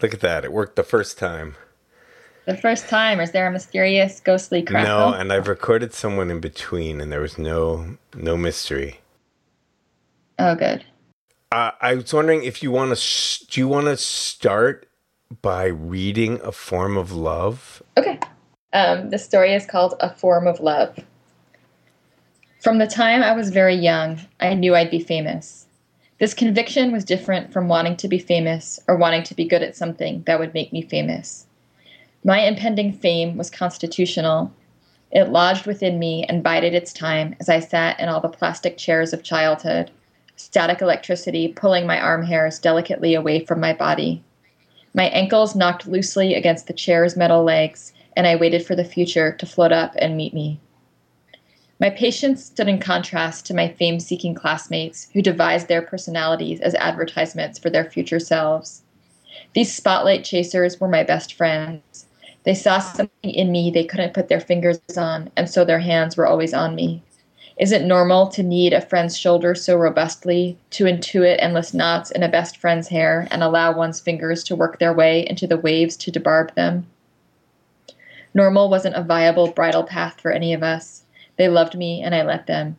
Look 0.04 0.14
at 0.14 0.20
that. 0.20 0.44
It 0.44 0.52
worked 0.52 0.76
the 0.76 0.84
first 0.84 1.18
time. 1.18 1.56
The 2.46 2.58
first 2.58 2.90
time, 2.90 3.22
is 3.22 3.32
there 3.32 3.48
a 3.48 3.52
mysterious, 3.52 4.20
ghostly 4.20 4.62
crackle? 4.62 5.12
No, 5.12 5.14
and 5.14 5.32
I've 5.32 5.48
recorded 5.48 5.94
someone 5.94 6.30
in 6.30 6.42
between, 6.42 7.00
and 7.00 7.10
there 7.10 7.22
was 7.22 7.38
no 7.38 7.98
no 8.14 8.36
mystery. 8.36 9.00
Oh, 10.38 10.56
good. 10.56 10.84
Uh, 11.54 11.72
I 11.80 11.96
was 11.96 12.14
wondering 12.14 12.44
if 12.44 12.62
you 12.62 12.70
want 12.70 12.90
to. 12.90 12.98
Sh- 12.98 13.40
do 13.50 13.62
you 13.62 13.70
want 13.70 13.86
to 13.86 13.96
start 13.96 14.90
by 15.42 15.68
reading 15.68 16.42
a 16.44 16.52
form 16.52 16.98
of 16.98 17.14
love? 17.14 17.82
Okay. 17.98 18.20
Um, 18.74 19.10
the 19.10 19.18
story 19.18 19.54
is 19.54 19.66
called 19.66 19.94
A 20.02 20.14
Form 20.14 20.48
of 20.48 20.60
Love. 20.60 21.00
From 22.62 22.78
the 22.78 22.88
time 22.88 23.24
I 23.24 23.32
was 23.32 23.52
very 23.52 23.76
young, 23.76 24.20
I 24.42 24.54
knew 24.54 24.76
I'd 24.76 24.92
be 24.92 25.00
famous. 25.00 25.63
This 26.20 26.34
conviction 26.34 26.92
was 26.92 27.04
different 27.04 27.52
from 27.52 27.68
wanting 27.68 27.98
to 27.98 28.08
be 28.08 28.20
famous 28.20 28.80
or 28.88 28.96
wanting 28.96 29.24
to 29.24 29.36
be 29.36 29.46
good 29.46 29.64
at 29.64 29.76
something 29.76 30.24
that 30.26 30.40
would 30.40 30.54
make 30.54 30.72
me 30.72 30.82
famous. 30.82 31.48
My 32.24 32.40
impending 32.40 32.94
fame 32.94 33.36
was 33.36 33.50
constitutional. 33.50 34.52
It 35.12 35.30
lodged 35.30 35.66
within 35.66 36.00
me 36.00 36.24
and 36.24 36.44
bided 36.44 36.74
its 36.74 36.94
time 36.94 37.36
as 37.40 37.50
I 37.50 37.60
sat 37.60 38.00
in 38.00 38.10
all 38.10 38.22
the 38.22 38.30
plastic 38.30 38.78
chairs 38.78 39.12
of 39.12 39.24
childhood, 39.24 39.92
static 40.36 40.82
electricity 40.82 41.48
pulling 41.48 41.88
my 41.88 42.00
arm 42.00 42.24
hairs 42.24 42.60
delicately 42.60 43.16
away 43.16 43.44
from 43.44 43.60
my 43.60 43.74
body. 43.74 44.24
My 44.94 45.06
ankles 45.06 45.56
knocked 45.56 45.88
loosely 45.88 46.36
against 46.36 46.68
the 46.68 46.74
chair's 46.74 47.18
metal 47.18 47.44
legs, 47.44 47.92
and 48.16 48.28
I 48.28 48.36
waited 48.36 48.66
for 48.66 48.76
the 48.76 48.86
future 48.86 49.32
to 49.32 49.46
float 49.46 49.72
up 49.72 49.96
and 49.98 50.16
meet 50.16 50.34
me. 50.34 50.60
My 51.80 51.90
patience 51.90 52.46
stood 52.46 52.68
in 52.70 52.80
contrast 52.80 53.46
to 53.48 53.54
my 53.54 53.68
fame 53.68 54.00
seeking 54.00 54.36
classmates 54.36 55.10
who 55.14 55.22
devised 55.22 55.68
their 55.68 55.82
personalities 55.82 56.62
as 56.62 56.76
advertisements 56.76 57.58
for 57.58 57.70
their 57.70 57.86
future 57.86 58.20
selves. 58.20 58.84
These 59.54 59.74
spotlight 59.74 60.24
chasers 60.24 60.80
were 60.80 60.88
my 60.88 61.04
best 61.04 61.34
friends. 61.34 62.06
They 62.44 62.54
saw 62.54 62.80
something 62.80 63.32
in 63.32 63.52
me 63.52 63.72
they 63.72 63.86
couldn't 63.86 64.14
put 64.14 64.28
their 64.28 64.40
fingers 64.40 64.80
on, 64.98 65.32
and 65.36 65.50
so 65.50 65.66
their 65.66 65.80
hands 65.80 66.16
were 66.16 66.28
always 66.28 66.54
on 66.54 66.76
me. 66.76 67.02
Is 67.58 67.72
it 67.72 67.86
normal 67.86 68.28
to 68.30 68.44
need 68.44 68.74
a 68.74 68.82
friend's 68.82 69.18
shoulder 69.18 69.56
so 69.56 69.76
robustly, 69.76 70.58
to 70.72 70.86
intuit 70.86 71.38
endless 71.40 71.74
knots 71.74 72.12
in 72.12 72.24
a 72.24 72.30
best 72.30 72.58
friend's 72.58 72.88
hair, 72.88 73.28
and 73.32 73.44
allow 73.44 73.76
one's 73.76 74.00
fingers 74.00 74.44
to 74.46 74.56
work 74.56 74.80
their 74.80 74.94
way 74.94 75.26
into 75.28 75.48
the 75.48 75.58
waves 75.58 75.96
to 75.98 76.12
debarb 76.12 76.54
them? 76.56 76.88
Normal 78.34 78.70
wasn't 78.70 78.96
a 78.96 79.04
viable 79.04 79.52
bridle 79.52 79.84
path 79.84 80.20
for 80.20 80.32
any 80.32 80.54
of 80.54 80.64
us. 80.64 81.04
They 81.38 81.48
loved 81.48 81.76
me, 81.76 82.02
and 82.02 82.14
I 82.14 82.24
let 82.24 82.48
them. 82.48 82.78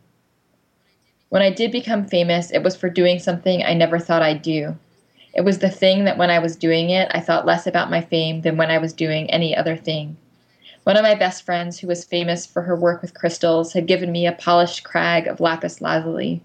When 1.29 1.41
I 1.41 1.49
did 1.49 1.71
become 1.71 2.05
famous, 2.05 2.51
it 2.51 2.63
was 2.63 2.75
for 2.75 2.89
doing 2.89 3.19
something 3.19 3.63
I 3.63 3.73
never 3.73 3.99
thought 3.99 4.21
I'd 4.21 4.41
do. 4.41 4.77
It 5.33 5.41
was 5.41 5.59
the 5.59 5.69
thing 5.69 6.05
that 6.05 6.17
when 6.17 6.29
I 6.29 6.39
was 6.39 6.55
doing 6.55 6.89
it, 6.89 7.09
I 7.11 7.19
thought 7.19 7.45
less 7.45 7.67
about 7.67 7.89
my 7.89 7.99
fame 7.99 8.41
than 8.41 8.55
when 8.55 8.71
I 8.71 8.77
was 8.77 8.93
doing 8.93 9.29
any 9.29 9.55
other 9.55 9.75
thing. 9.75 10.15
One 10.83 10.95
of 10.95 11.03
my 11.03 11.15
best 11.15 11.43
friends, 11.43 11.79
who 11.79 11.87
was 11.87 12.05
famous 12.05 12.45
for 12.45 12.61
her 12.61 12.75
work 12.75 13.01
with 13.01 13.13
crystals, 13.13 13.73
had 13.73 13.87
given 13.87 14.11
me 14.11 14.27
a 14.27 14.31
polished 14.31 14.83
crag 14.83 15.27
of 15.27 15.39
lapis 15.41 15.81
lazuli. 15.81 16.41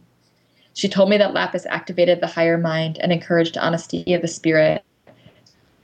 She 0.75 0.89
told 0.89 1.11
me 1.11 1.19
that 1.19 1.35
lapis 1.35 1.67
activated 1.67 2.21
the 2.21 2.27
higher 2.27 2.59
mind 2.59 2.99
and 3.01 3.13
encouraged 3.13 3.59
honesty 3.59 4.15
of 4.15 4.23
the 4.23 4.29
spirit. 4.29 4.83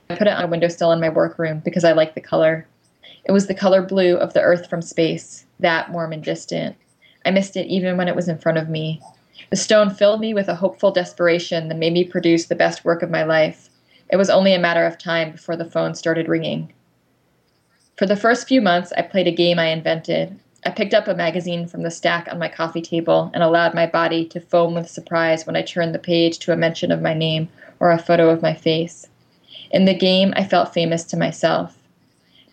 I 0.09 0.15
put 0.15 0.27
it 0.27 0.33
on 0.33 0.43
a 0.43 0.47
windowsill 0.47 0.91
in 0.91 0.99
my 0.99 1.09
workroom 1.09 1.61
because 1.63 1.83
I 1.83 1.91
liked 1.91 2.15
the 2.15 2.21
color. 2.21 2.67
It 3.25 3.31
was 3.31 3.47
the 3.47 3.53
color 3.53 3.81
blue 3.81 4.17
of 4.17 4.33
the 4.33 4.41
earth 4.41 4.69
from 4.69 4.81
space, 4.81 5.45
that 5.59 5.91
warm 5.91 6.13
and 6.13 6.23
distant. 6.23 6.75
I 7.25 7.31
missed 7.31 7.57
it 7.57 7.67
even 7.67 7.97
when 7.97 8.07
it 8.07 8.15
was 8.15 8.27
in 8.27 8.37
front 8.37 8.57
of 8.57 8.69
me. 8.69 9.01
The 9.49 9.55
stone 9.55 9.89
filled 9.89 10.19
me 10.19 10.33
with 10.33 10.47
a 10.47 10.55
hopeful 10.55 10.91
desperation 10.91 11.67
that 11.67 11.77
made 11.77 11.93
me 11.93 12.03
produce 12.03 12.45
the 12.45 12.55
best 12.55 12.83
work 12.83 13.01
of 13.01 13.09
my 13.09 13.23
life. 13.23 13.69
It 14.09 14.17
was 14.17 14.29
only 14.29 14.53
a 14.53 14.59
matter 14.59 14.85
of 14.85 14.97
time 14.97 15.31
before 15.31 15.55
the 15.55 15.69
phone 15.69 15.95
started 15.95 16.27
ringing. 16.27 16.73
For 17.97 18.05
the 18.05 18.15
first 18.15 18.47
few 18.47 18.61
months, 18.61 18.93
I 18.95 19.01
played 19.01 19.27
a 19.27 19.31
game 19.31 19.59
I 19.59 19.67
invented. 19.67 20.39
I 20.65 20.69
picked 20.69 20.93
up 20.93 21.07
a 21.07 21.15
magazine 21.15 21.67
from 21.67 21.83
the 21.83 21.91
stack 21.91 22.27
on 22.31 22.39
my 22.39 22.49
coffee 22.49 22.81
table 22.81 23.31
and 23.33 23.41
allowed 23.41 23.73
my 23.73 23.87
body 23.87 24.25
to 24.25 24.39
foam 24.39 24.73
with 24.73 24.89
surprise 24.89 25.45
when 25.45 25.55
I 25.55 25.61
turned 25.61 25.95
the 25.95 25.99
page 25.99 26.39
to 26.39 26.51
a 26.51 26.57
mention 26.57 26.91
of 26.91 27.01
my 27.01 27.13
name 27.13 27.49
or 27.79 27.91
a 27.91 27.97
photo 27.97 28.29
of 28.29 28.41
my 28.41 28.53
face. 28.53 29.07
In 29.71 29.85
the 29.85 29.93
game, 29.93 30.33
I 30.35 30.43
felt 30.43 30.73
famous 30.73 31.03
to 31.05 31.17
myself. 31.17 31.76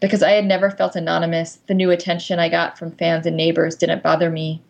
Because 0.05 0.23
I 0.23 0.33
had 0.33 0.45
never 0.45 0.71
felt 0.71 0.97
anonymous, 0.97 1.61
the 1.67 1.73
new 1.73 1.91
attention 1.91 2.39
I 2.39 2.51
got 2.51 2.79
from 2.79 2.91
fans 2.91 3.25
and 3.25 3.39
neighbors 3.39 3.75
didn't 3.75 4.03
bother 4.03 4.29
me. 4.29 4.61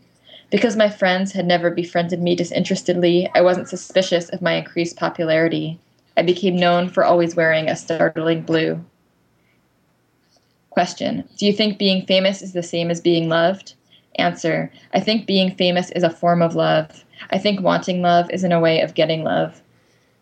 Because 0.49 0.77
my 0.77 0.89
friends 0.89 1.33
had 1.33 1.45
never 1.45 1.73
befriended 1.73 2.23
me 2.23 2.37
disinterestedly, 2.37 3.29
I 3.35 3.41
wasn't 3.41 3.69
suspicious 3.69 4.29
of 4.29 4.41
my 4.41 4.53
increased 4.53 4.97
popularity. 4.97 5.81
I 6.17 6.23
became 6.23 6.55
known 6.55 6.89
for 6.89 7.05
always 7.05 7.35
wearing 7.35 7.69
a 7.69 7.75
startling 7.75 8.43
blue. 8.43 8.85
Question 10.71 11.29
Do 11.37 11.47
you 11.47 11.53
think 11.53 11.79
being 11.79 12.07
famous 12.07 12.41
is 12.41 12.53
the 12.53 12.63
same 12.63 12.89
as 12.89 13.01
being 13.01 13.29
loved? 13.29 13.75
Answer 14.15 14.71
I 14.93 15.01
think 15.01 15.27
being 15.27 15.57
famous 15.57 15.91
is 15.91 16.05
a 16.05 16.11
form 16.11 16.43
of 16.43 16.55
love. 16.55 17.05
I 17.31 17.39
think 17.39 17.61
wanting 17.61 18.03
love 18.03 18.31
isn't 18.31 18.53
a 18.53 18.61
way 18.61 18.83
of 18.83 18.95
getting 18.95 19.25
love. 19.25 19.63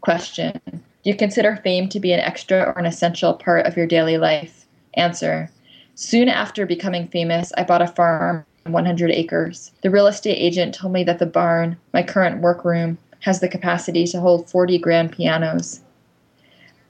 Question 0.01 0.59
Do 0.65 0.81
you 1.11 1.15
consider 1.15 1.57
fame 1.57 1.91
to 1.91 2.01
be 2.01 2.15
an 2.15 2.21
extra 2.21 2.61
or 2.63 2.79
an 2.79 2.87
essential 2.87 3.35
part 3.35 3.67
of 3.67 3.77
your 3.77 3.87
daily 3.87 4.17
life? 4.17 4.62
Answer 4.95 5.51
Soon 5.95 6.29
after 6.29 6.67
becoming 6.67 7.09
famous, 7.09 7.53
I 7.57 7.65
bought 7.65 7.83
a 7.83 7.87
farm 7.87 8.45
100 8.67 9.11
acres. 9.11 9.73
The 9.83 9.91
real 9.91 10.07
estate 10.07 10.37
agent 10.37 10.75
told 10.75 10.93
me 10.93 11.05
that 11.05 11.19
the 11.19 11.27
barn, 11.27 11.77
my 11.93 12.03
current 12.03 12.41
workroom, 12.41 12.99
has 13.21 13.41
the 13.41 13.49
capacity 13.49 14.07
to 14.07 14.21
hold 14.21 14.49
40 14.49 14.79
grand 14.79 15.13
pianos. 15.13 15.81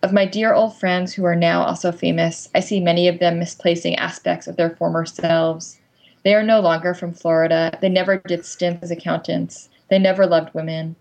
Of 0.03 0.13
my 0.13 0.25
dear 0.25 0.53
old 0.53 0.77
friends 0.77 1.15
who 1.15 1.25
are 1.25 1.37
now 1.37 1.63
also 1.63 1.93
famous, 1.93 2.49
I 2.55 2.61
see 2.61 2.81
many 2.81 3.07
of 3.07 3.19
them 3.19 3.39
misplacing 3.39 3.97
aspects 3.97 4.47
of 4.47 4.57
their 4.57 4.71
former 4.71 5.05
selves. 5.05 5.79
They 6.25 6.35
are 6.35 6.43
no 6.43 6.61
longer 6.61 6.95
from 6.95 7.13
Florida. 7.13 7.77
They 7.81 7.89
never 7.89 8.19
did 8.19 8.45
stints 8.45 8.83
as 8.83 8.91
accountants. 8.91 9.69
They 9.89 9.99
never 9.99 10.27
loved 10.27 10.55
women. 10.55 10.97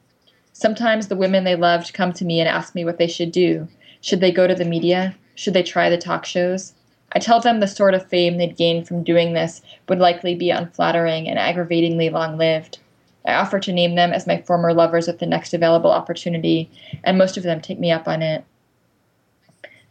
Sometimes 0.54 1.08
the 1.08 1.16
women 1.16 1.44
they 1.44 1.56
loved 1.56 1.94
come 1.94 2.14
to 2.14 2.26
me 2.26 2.40
and 2.40 2.48
ask 2.50 2.76
me 2.76 2.86
what 2.86 2.98
they 2.98 3.08
should 3.08 3.32
do. 3.32 3.68
Should 4.02 4.20
they 4.20 4.32
go 4.32 4.48
to 4.48 4.56
the 4.56 4.66
media? 4.66 5.16
Should 5.36 5.54
they 5.54 5.64
try 5.64 5.90
the 5.90 5.98
talk 5.98 6.26
shows? 6.26 6.74
I 7.14 7.20
tell 7.20 7.40
them 7.40 7.60
the 7.60 7.68
sort 7.68 7.94
of 7.94 8.08
fame 8.08 8.38
they'd 8.38 8.56
gain 8.56 8.86
from 8.86 9.04
doing 9.04 9.34
this 9.34 9.62
would 9.90 10.00
likely 10.00 10.36
be 10.36 10.50
unflattering 10.50 11.28
and 11.28 11.38
aggravatingly 11.38 12.10
long 12.10 12.38
lived. 12.38 12.80
I 13.26 13.34
offer 13.34 13.60
to 13.60 13.74
name 13.74 13.96
them 13.96 14.14
as 14.14 14.26
my 14.26 14.42
former 14.42 14.74
lovers 14.74 15.08
at 15.08 15.20
the 15.20 15.26
next 15.26 15.54
available 15.54 15.92
opportunity, 15.92 16.70
and 17.04 17.18
most 17.18 17.38
of 17.38 17.44
them 17.44 17.62
take 17.62 17.80
me 17.80 17.92
up 17.92 18.08
on 18.08 18.22
it. 18.22 18.46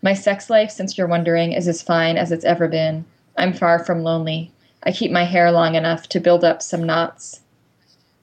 My 0.02 0.14
sex 0.14 0.48
life, 0.48 0.70
since 0.70 0.96
you're 0.96 1.06
wondering, 1.06 1.52
is 1.52 1.68
as 1.68 1.82
fine 1.82 2.16
as 2.16 2.32
it's 2.32 2.44
ever 2.44 2.68
been. 2.68 3.04
I'm 3.36 3.52
far 3.52 3.84
from 3.84 4.02
lonely. 4.02 4.50
I 4.82 4.92
keep 4.92 5.10
my 5.10 5.24
hair 5.24 5.52
long 5.52 5.74
enough 5.74 6.08
to 6.08 6.20
build 6.20 6.42
up 6.42 6.62
some 6.62 6.82
knots. 6.82 7.42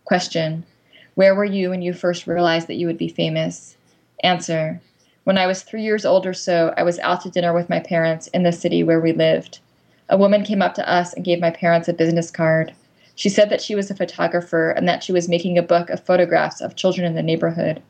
Question 0.04 0.66
Where 1.14 1.36
were 1.36 1.46
you 1.46 1.70
when 1.70 1.84
you 1.84 1.94
first 1.94 2.26
realized 2.26 2.68
that 2.68 2.76
you 2.76 2.88
would 2.88 2.98
be 2.98 3.08
famous? 3.08 3.78
Answer 4.24 4.82
when 5.28 5.38
I 5.38 5.46
was 5.46 5.62
three 5.62 5.84
years 5.84 6.06
old 6.06 6.26
or 6.26 6.34
so, 6.34 6.74
I 6.78 6.84
was 6.84 7.00
out 7.00 7.20
to 7.24 7.30
dinner 7.30 7.54
with 7.54 7.68
my 7.68 7.82
parents 7.82 8.28
in 8.28 8.44
the 8.44 8.54
city 8.54 8.82
where 8.82 9.02
we 9.02 9.12
lived. 9.12 9.60
A 10.08 10.16
woman 10.18 10.46
came 10.46 10.62
up 10.62 10.74
to 10.76 10.90
us 10.90 11.14
and 11.14 11.26
gave 11.26 11.42
my 11.42 11.52
parents 11.52 11.90
a 11.90 11.94
business 11.94 12.32
card. 12.32 12.74
She 13.16 13.28
said 13.28 13.50
that 13.50 13.60
she 13.60 13.76
was 13.76 13.92
a 13.92 13.96
photographer 13.96 14.70
and 14.70 14.88
that 14.88 15.04
she 15.04 15.12
was 15.12 15.28
making 15.28 15.58
a 15.58 15.62
book 15.62 15.90
of 15.90 16.00
photographs 16.00 16.62
of 16.62 16.78
children 16.78 17.06
in 17.06 17.16
the 17.16 17.22
neighborhood. 17.22 17.82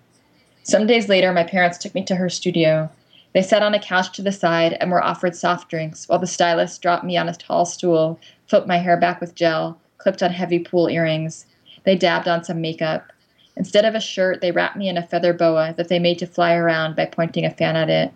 Some 0.63 0.87
days 0.87 1.09
later, 1.09 1.31
my 1.31 1.43
parents 1.43 1.77
took 1.77 1.93
me 1.93 2.03
to 2.05 2.15
her 2.15 2.27
studio. 2.27 2.89
They 3.33 3.43
sat 3.43 3.61
on 3.61 3.75
a 3.75 3.79
couch 3.79 4.13
to 4.13 4.23
the 4.23 4.31
side 4.31 4.75
and 4.81 4.89
were 4.89 5.03
offered 5.03 5.35
soft 5.35 5.69
drinks 5.69 6.09
while 6.09 6.17
the 6.17 6.25
stylist 6.25 6.81
dropped 6.81 7.03
me 7.03 7.17
on 7.17 7.29
a 7.29 7.35
tall 7.35 7.65
stool, 7.65 8.19
flipped 8.47 8.67
my 8.67 8.77
hair 8.77 8.97
back 8.97 9.21
with 9.21 9.35
gel, 9.35 9.79
clipped 9.99 10.23
on 10.23 10.31
heavy 10.31 10.57
pool 10.57 10.89
earrings. 10.89 11.45
They 11.83 11.95
dabbed 11.95 12.27
on 12.27 12.43
some 12.43 12.61
makeup. 12.61 13.13
Instead 13.57 13.85
of 13.85 13.95
a 13.95 13.99
shirt, 13.99 14.39
they 14.39 14.51
wrapped 14.51 14.77
me 14.77 14.87
in 14.87 14.97
a 14.97 15.05
feather 15.05 15.33
boa 15.33 15.73
that 15.77 15.89
they 15.89 15.97
made 15.97 16.19
to 16.19 16.27
fly 16.27 16.53
around 16.53 16.95
by 16.95 17.05
pointing 17.05 17.43
a 17.43 17.49
fan 17.49 17.75
at 17.75 17.89
it. 17.89 18.13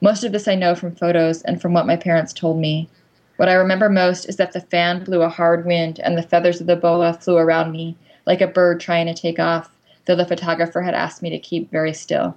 Most 0.00 0.24
of 0.24 0.32
this 0.32 0.48
I 0.48 0.56
know 0.56 0.74
from 0.74 0.96
photos 0.96 1.42
and 1.42 1.62
from 1.62 1.72
what 1.72 1.86
my 1.86 1.96
parents 1.96 2.32
told 2.32 2.58
me. 2.58 2.88
What 3.36 3.48
I 3.48 3.54
remember 3.54 3.88
most 3.88 4.28
is 4.28 4.36
that 4.36 4.52
the 4.52 4.60
fan 4.60 5.04
blew 5.04 5.22
a 5.22 5.28
hard 5.28 5.64
wind 5.64 6.00
and 6.00 6.18
the 6.18 6.24
feathers 6.24 6.60
of 6.60 6.66
the 6.66 6.74
boa 6.74 7.12
flew 7.12 7.36
around 7.36 7.70
me, 7.70 7.96
like 8.26 8.40
a 8.40 8.48
bird 8.48 8.80
trying 8.80 9.06
to 9.06 9.14
take 9.14 9.38
off, 9.38 9.70
though 10.06 10.16
the 10.16 10.26
photographer 10.26 10.82
had 10.82 10.94
asked 10.94 11.22
me 11.22 11.30
to 11.30 11.38
keep 11.38 11.70
very 11.70 11.92
still. 11.92 12.36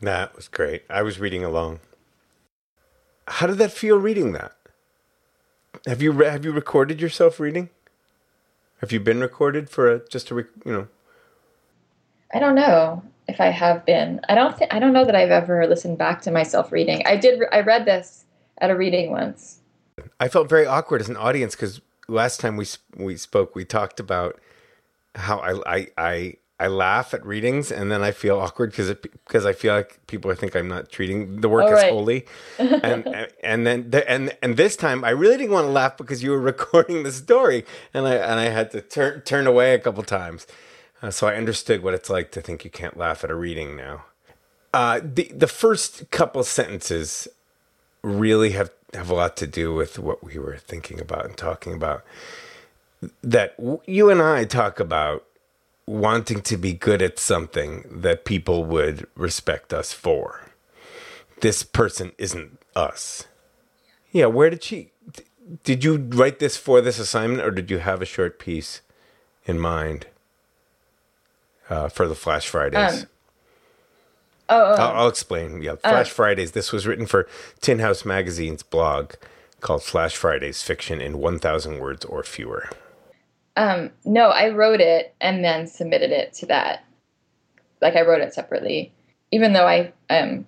That 0.00 0.36
was 0.36 0.46
great. 0.46 0.84
I 0.88 1.02
was 1.02 1.18
reading 1.18 1.44
along. 1.44 1.80
How 3.26 3.48
did 3.48 3.58
that 3.58 3.72
feel 3.72 3.98
reading 3.98 4.32
that? 4.32 4.56
Have 5.86 6.00
you 6.00 6.12
re- 6.12 6.28
have 6.28 6.44
you 6.44 6.52
recorded 6.52 7.00
yourself 7.00 7.40
reading? 7.40 7.68
Have 8.80 8.92
you 8.92 9.00
been 9.00 9.20
recorded 9.20 9.68
for 9.68 9.90
a 9.92 10.08
just 10.08 10.30
a 10.30 10.34
re- 10.34 10.44
you 10.64 10.72
know? 10.72 10.88
I 12.32 12.38
don't 12.38 12.54
know 12.54 13.02
if 13.28 13.40
I 13.40 13.46
have 13.46 13.84
been. 13.84 14.20
I 14.28 14.34
don't 14.34 14.56
think 14.56 14.72
I 14.72 14.78
don't 14.78 14.92
know 14.92 15.04
that 15.04 15.14
I've 15.14 15.30
ever 15.30 15.66
listened 15.66 15.98
back 15.98 16.22
to 16.22 16.30
myself 16.30 16.72
reading. 16.72 17.02
I 17.06 17.16
did. 17.16 17.40
Re- 17.40 17.48
I 17.52 17.60
read 17.60 17.84
this 17.84 18.24
at 18.58 18.70
a 18.70 18.76
reading 18.76 19.10
once. 19.10 19.60
I 20.18 20.28
felt 20.28 20.48
very 20.48 20.66
awkward 20.66 21.02
as 21.02 21.08
an 21.08 21.16
audience 21.16 21.54
because 21.54 21.80
last 22.08 22.40
time 22.40 22.56
we 22.56 22.66
we 22.96 23.16
spoke, 23.16 23.54
we 23.54 23.64
talked 23.64 24.00
about 24.00 24.40
how 25.14 25.38
I 25.38 25.76
I 25.76 25.86
I 25.98 26.34
I 26.60 26.66
laugh 26.66 27.14
at 27.14 27.24
readings 27.24 27.72
and 27.72 27.90
then 27.90 28.02
I 28.02 28.10
feel 28.10 28.38
awkward 28.38 28.70
because 28.70 28.92
because 28.92 29.46
I 29.46 29.54
feel 29.54 29.72
like 29.72 29.98
people 30.06 30.32
think 30.34 30.54
I'm 30.54 30.68
not 30.68 30.92
treating 30.92 31.40
the 31.40 31.48
work 31.48 31.64
as 31.64 31.72
right. 31.72 31.90
holy, 31.90 32.26
and 32.58 33.28
and 33.42 33.66
then 33.66 33.90
the, 33.90 34.08
and 34.08 34.36
and 34.42 34.58
this 34.58 34.76
time 34.76 35.02
I 35.02 35.10
really 35.10 35.38
didn't 35.38 35.52
want 35.52 35.66
to 35.66 35.70
laugh 35.70 35.96
because 35.96 36.22
you 36.22 36.30
were 36.32 36.40
recording 36.52 37.02
the 37.02 37.12
story 37.12 37.64
and 37.94 38.06
I 38.06 38.16
and 38.16 38.38
I 38.38 38.50
had 38.50 38.70
to 38.72 38.82
turn 38.82 39.22
turn 39.22 39.46
away 39.46 39.72
a 39.72 39.78
couple 39.78 40.02
times, 40.02 40.46
uh, 41.02 41.10
so 41.10 41.26
I 41.26 41.34
understood 41.36 41.82
what 41.82 41.94
it's 41.94 42.10
like 42.10 42.30
to 42.32 42.42
think 42.42 42.62
you 42.62 42.70
can't 42.70 42.98
laugh 42.98 43.24
at 43.24 43.30
a 43.30 43.34
reading 43.34 43.74
now. 43.74 44.04
Uh, 44.74 45.00
the 45.02 45.32
the 45.34 45.48
first 45.48 46.10
couple 46.10 46.44
sentences 46.44 47.26
really 48.02 48.50
have 48.50 48.70
have 48.92 49.08
a 49.08 49.14
lot 49.14 49.34
to 49.38 49.46
do 49.46 49.72
with 49.72 49.98
what 49.98 50.22
we 50.22 50.38
were 50.38 50.58
thinking 50.58 51.00
about 51.00 51.24
and 51.24 51.38
talking 51.38 51.72
about. 51.72 52.04
That 53.22 53.54
you 53.86 54.10
and 54.10 54.20
I 54.20 54.44
talk 54.44 54.78
about 54.78 55.24
wanting 55.90 56.40
to 56.40 56.56
be 56.56 56.72
good 56.72 57.02
at 57.02 57.18
something 57.18 57.84
that 57.90 58.24
people 58.24 58.64
would 58.64 59.06
respect 59.16 59.74
us 59.74 59.92
for. 59.92 60.48
This 61.40 61.62
person 61.64 62.12
isn't 62.16 62.58
us. 62.76 63.26
Yeah, 64.12 64.26
where 64.26 64.50
did 64.50 64.62
she 64.62 64.92
did 65.64 65.82
you 65.82 65.96
write 65.96 66.38
this 66.38 66.56
for 66.56 66.80
this 66.80 67.00
assignment 67.00 67.42
or 67.42 67.50
did 67.50 67.70
you 67.70 67.78
have 67.78 68.00
a 68.00 68.06
short 68.06 68.38
piece 68.38 68.82
in 69.46 69.58
mind 69.58 70.06
uh, 71.68 71.88
for 71.88 72.06
the 72.06 72.14
Flash 72.14 72.48
Fridays? 72.48 73.02
Um, 73.02 73.08
oh, 74.48 74.60
oh, 74.60 74.74
I'll, 74.74 74.96
I'll, 74.96 75.08
explain. 75.08 75.60
Yeah, 75.60 75.74
Flash 75.74 76.10
uh, 76.10 76.14
Fridays. 76.14 76.52
This 76.52 76.70
was 76.70 76.86
written 76.86 77.06
for 77.06 77.28
Tin 77.60 77.80
House 77.80 78.04
Magazine's 78.04 78.62
blog 78.62 79.14
called 79.60 79.82
Flash 79.82 80.14
Fridays 80.14 80.62
Fiction 80.62 81.00
in 81.00 81.18
1,000 81.18 81.78
Words 81.78 82.04
or 82.04 82.22
Fewer. 82.22 82.70
Um, 83.56 83.90
no, 84.04 84.28
I 84.28 84.50
wrote 84.50 84.80
it 84.80 85.14
and 85.20 85.44
then 85.44 85.66
submitted 85.66 86.10
it 86.10 86.32
to 86.34 86.46
that. 86.46 86.84
Like 87.80 87.96
I 87.96 88.02
wrote 88.02 88.20
it 88.20 88.34
separately, 88.34 88.92
even 89.30 89.52
though 89.52 89.66
I 89.66 89.92
um, 90.08 90.46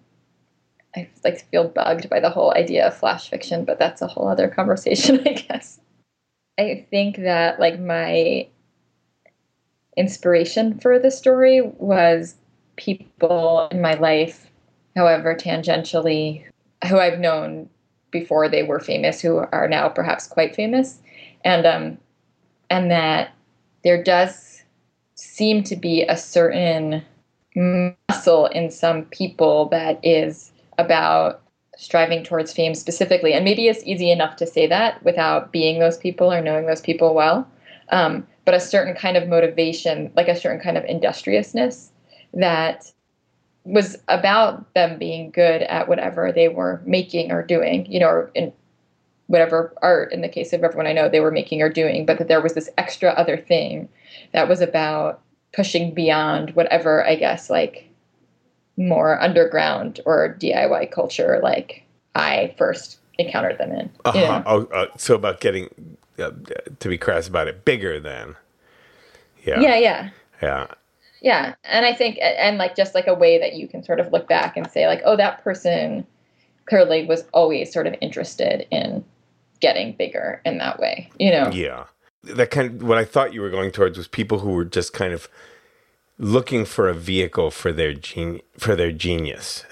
I 0.94 1.08
like 1.24 1.48
feel 1.50 1.68
bugged 1.68 2.08
by 2.08 2.20
the 2.20 2.30
whole 2.30 2.52
idea 2.54 2.86
of 2.86 2.96
flash 2.96 3.30
fiction, 3.30 3.64
but 3.64 3.78
that's 3.78 4.02
a 4.02 4.06
whole 4.06 4.28
other 4.28 4.48
conversation, 4.56 5.20
I 5.26 5.32
guess. 5.32 5.80
I 6.58 6.86
think 6.90 7.16
that 7.18 7.58
like 7.58 7.80
my 7.80 8.48
inspiration 9.96 10.78
for 10.78 10.98
the 10.98 11.10
story 11.10 11.62
was 11.79 12.37
people 12.77 13.68
in 13.70 13.81
my 13.81 13.94
life, 13.94 14.50
however 14.96 15.35
tangentially, 15.35 16.44
who 16.88 16.98
I've 16.98 17.18
known 17.18 17.68
before 18.10 18.48
they 18.48 18.62
were 18.62 18.81
famous, 18.81 19.20
who 19.20 19.38
are 19.38 19.68
now 19.68 19.88
perhaps 19.88 20.27
quite 20.27 20.54
famous, 20.54 21.00
and 21.44 21.66
um, 21.66 21.98
and 22.73 22.90
that 22.90 23.35
there 23.85 24.02
does 24.02 24.62
seem 25.14 25.62
to 25.62 25.77
be 25.77 26.04
a 26.04 26.16
certain 26.16 27.02
muscle 27.54 28.46
in 28.46 28.70
some 28.70 29.04
people 29.04 29.66
that 29.66 30.00
is 30.02 30.52
about 30.79 31.42
striving 31.77 32.25
towards 32.25 32.50
fame 32.50 32.75
specifically. 32.75 33.35
And 33.35 33.44
maybe 33.44 33.68
it's 33.68 33.85
easy 33.85 34.10
enough 34.10 34.37
to 34.37 34.46
say 34.46 34.66
that 34.68 35.02
without 35.04 35.52
being 35.52 35.81
those 35.81 35.98
people 35.98 36.33
or 36.33 36.40
knowing 36.40 36.64
those 36.66 36.81
people 36.81 37.14
well. 37.14 37.46
Um, 37.90 38.27
but 38.46 38.54
a 38.54 38.60
certain 38.60 38.94
kind 38.94 39.18
of 39.18 39.29
motivation, 39.29 40.10
like 40.16 40.29
a 40.29 40.40
certain 40.40 40.60
kind 40.60 40.79
of 40.79 40.85
industriousness 40.87 41.90
that 42.33 42.90
was 43.64 43.98
about 44.08 44.73
them 44.73 44.98
being 44.98 45.31
good 45.31 45.60
at 45.62 45.88
whatever 45.88 46.33
they 46.33 46.48
were 46.48 46.81
making 46.87 47.33
or 47.33 47.42
doing, 47.42 47.85
you 47.92 48.00
know, 48.00 48.08
or 48.08 48.31
in, 48.35 48.50
whatever 49.33 49.72
art 49.80 50.12
in 50.12 50.20
the 50.20 50.28
case 50.28 50.52
of 50.52 50.62
everyone 50.62 50.87
I 50.87 50.92
know 50.92 51.08
they 51.08 51.20
were 51.20 51.30
making 51.30 51.62
or 51.62 51.70
doing, 51.70 52.04
but 52.04 52.18
that 52.18 52.28
there 52.28 52.42
was 52.42 52.52
this 52.52 52.68
extra 52.76 53.12
other 53.12 53.38
thing 53.38 53.88
that 54.33 54.46
was 54.46 54.60
about 54.60 55.22
pushing 55.54 55.94
beyond 55.94 56.50
whatever 56.50 57.06
I 57.06 57.14
guess 57.14 57.48
like 57.48 57.88
more 58.76 59.18
underground 59.18 60.00
or 60.04 60.37
DIY 60.38 60.92
culture 60.92 61.40
like 61.42 61.83
I 62.14 62.54
first 62.58 62.98
encountered 63.18 63.56
them 63.56 63.72
in. 63.72 63.90
Uh-huh. 64.04 64.18
You 64.18 64.24
know? 64.26 64.42
Oh, 64.44 64.64
uh, 64.66 64.87
so 64.98 65.14
about 65.14 65.40
getting 65.40 65.96
uh, 66.18 66.33
to 66.78 66.88
be 66.90 66.98
crass 66.98 67.26
about 67.26 67.48
it, 67.48 67.64
bigger 67.64 67.98
than. 67.98 68.37
Yeah. 69.44 69.60
Yeah, 69.60 69.76
yeah. 69.78 70.10
Yeah. 70.42 70.66
Yeah, 71.22 71.54
and 71.64 71.87
I 71.87 71.94
think, 71.94 72.18
and 72.20 72.58
like 72.58 72.74
just 72.74 72.96
like 72.96 73.06
a 73.06 73.14
way 73.14 73.38
that 73.38 73.54
you 73.54 73.68
can 73.68 73.85
sort 73.85 74.00
of 74.00 74.12
look 74.12 74.28
back 74.28 74.56
and 74.56 74.68
say, 74.68 74.88
like, 74.88 75.02
oh, 75.04 75.16
that 75.16 75.42
person 75.44 76.04
clearly 76.66 77.06
was 77.06 77.24
always 77.33 77.72
sort 77.72 77.87
of 77.87 77.94
interested 78.00 78.66
in 78.72 79.04
getting 79.63 79.96
bigger 79.96 80.42
in 80.44 80.58
that 80.58 80.79
way, 80.79 81.10
you 81.19 81.31
know? 81.31 81.50
Yeah. 81.50 81.85
That 82.25 82.50
kind 82.50 82.83
of 82.83 82.87
what 82.87 82.98
I 82.98 83.04
thought 83.04 83.33
you 83.33 83.40
were 83.40 83.50
going 83.50 83.71
towards 83.71 83.96
was 83.96 84.06
people 84.06 84.40
who 84.40 84.50
were 84.50 84.67
just 84.67 84.92
kind 84.92 85.15
of 85.15 85.29
looking 86.19 86.67
for 86.67 86.88
a 86.88 86.94
vehicle 86.94 87.50
for 87.50 87.73
their 87.73 87.94
gen- 87.94 88.42
for 88.58 88.77
their 88.77 88.92
genius. 88.92 89.65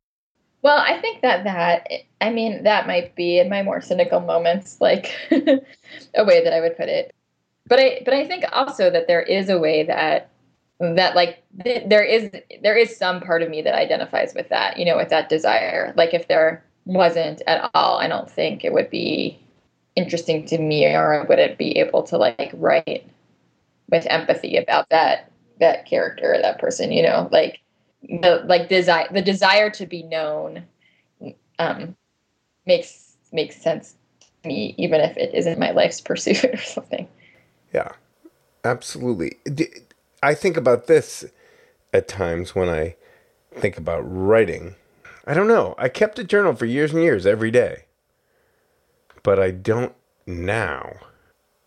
Well, 0.62 0.78
I 0.78 1.00
think 1.00 1.22
that 1.22 1.44
that, 1.44 1.88
I 2.20 2.30
mean, 2.30 2.64
that 2.64 2.86
might 2.86 3.14
be 3.14 3.38
in 3.38 3.48
my 3.48 3.62
more 3.62 3.80
cynical 3.80 4.20
moments, 4.20 4.80
like 4.80 5.14
a 5.30 6.24
way 6.24 6.42
that 6.44 6.52
I 6.52 6.60
would 6.60 6.76
put 6.76 6.88
it. 6.88 7.14
But 7.66 7.78
I, 7.78 8.02
but 8.04 8.14
I 8.14 8.26
think 8.26 8.44
also 8.52 8.90
that 8.90 9.06
there 9.06 9.22
is 9.22 9.48
a 9.48 9.58
way 9.58 9.84
that 9.84 10.30
that 10.80 11.14
like 11.14 11.42
th- 11.62 11.88
there 11.88 12.02
is 12.02 12.30
there 12.62 12.76
is 12.76 12.96
some 12.96 13.20
part 13.20 13.42
of 13.42 13.50
me 13.50 13.60
that 13.62 13.74
identifies 13.74 14.34
with 14.34 14.48
that 14.48 14.78
you 14.78 14.84
know 14.84 14.96
with 14.96 15.10
that 15.10 15.28
desire 15.28 15.92
like 15.94 16.14
if 16.14 16.26
there 16.26 16.64
wasn't 16.86 17.42
at 17.46 17.70
all 17.74 17.98
i 17.98 18.08
don't 18.08 18.30
think 18.30 18.64
it 18.64 18.72
would 18.72 18.88
be 18.88 19.38
interesting 20.00 20.44
to 20.46 20.58
me 20.58 20.86
or 20.86 21.24
would 21.28 21.38
it 21.38 21.58
be 21.58 21.78
able 21.78 22.02
to 22.02 22.16
like 22.16 22.50
write 22.54 23.06
with 23.90 24.06
empathy 24.08 24.56
about 24.56 24.88
that 24.90 25.30
that 25.58 25.86
character 25.86 26.34
or 26.34 26.40
that 26.40 26.58
person 26.58 26.90
you 26.92 27.02
know 27.02 27.28
like 27.32 27.60
the 28.02 28.42
like 28.46 28.68
desire 28.68 29.06
the 29.12 29.22
desire 29.22 29.70
to 29.70 29.86
be 29.86 30.02
known 30.02 30.64
um 31.58 31.94
makes 32.66 33.16
makes 33.32 33.56
sense 33.56 33.94
to 34.42 34.48
me 34.48 34.74
even 34.78 35.00
if 35.00 35.16
it 35.16 35.34
isn't 35.34 35.58
my 35.58 35.70
life's 35.70 36.00
pursuit 36.00 36.44
or 36.52 36.56
something 36.56 37.06
Yeah. 37.72 37.92
Absolutely. 38.62 39.38
i 40.22 40.34
think 40.34 40.56
about 40.58 40.86
this 40.86 41.24
at 41.92 42.08
times 42.08 42.54
when 42.54 42.68
I 42.68 42.96
think 43.54 43.76
about 43.76 44.00
writing. 44.00 44.76
I 45.26 45.34
don't 45.34 45.48
know. 45.48 45.74
I 45.78 45.88
kept 45.88 46.18
a 46.18 46.24
journal 46.24 46.54
for 46.54 46.66
years 46.66 46.92
and 46.92 47.02
years 47.02 47.26
every 47.26 47.50
day. 47.50 47.84
But 49.22 49.38
I 49.38 49.50
don't 49.50 49.94
now. 50.26 50.94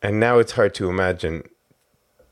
And 0.01 0.19
now 0.19 0.39
it's 0.39 0.53
hard 0.53 0.73
to 0.75 0.89
imagine 0.89 1.43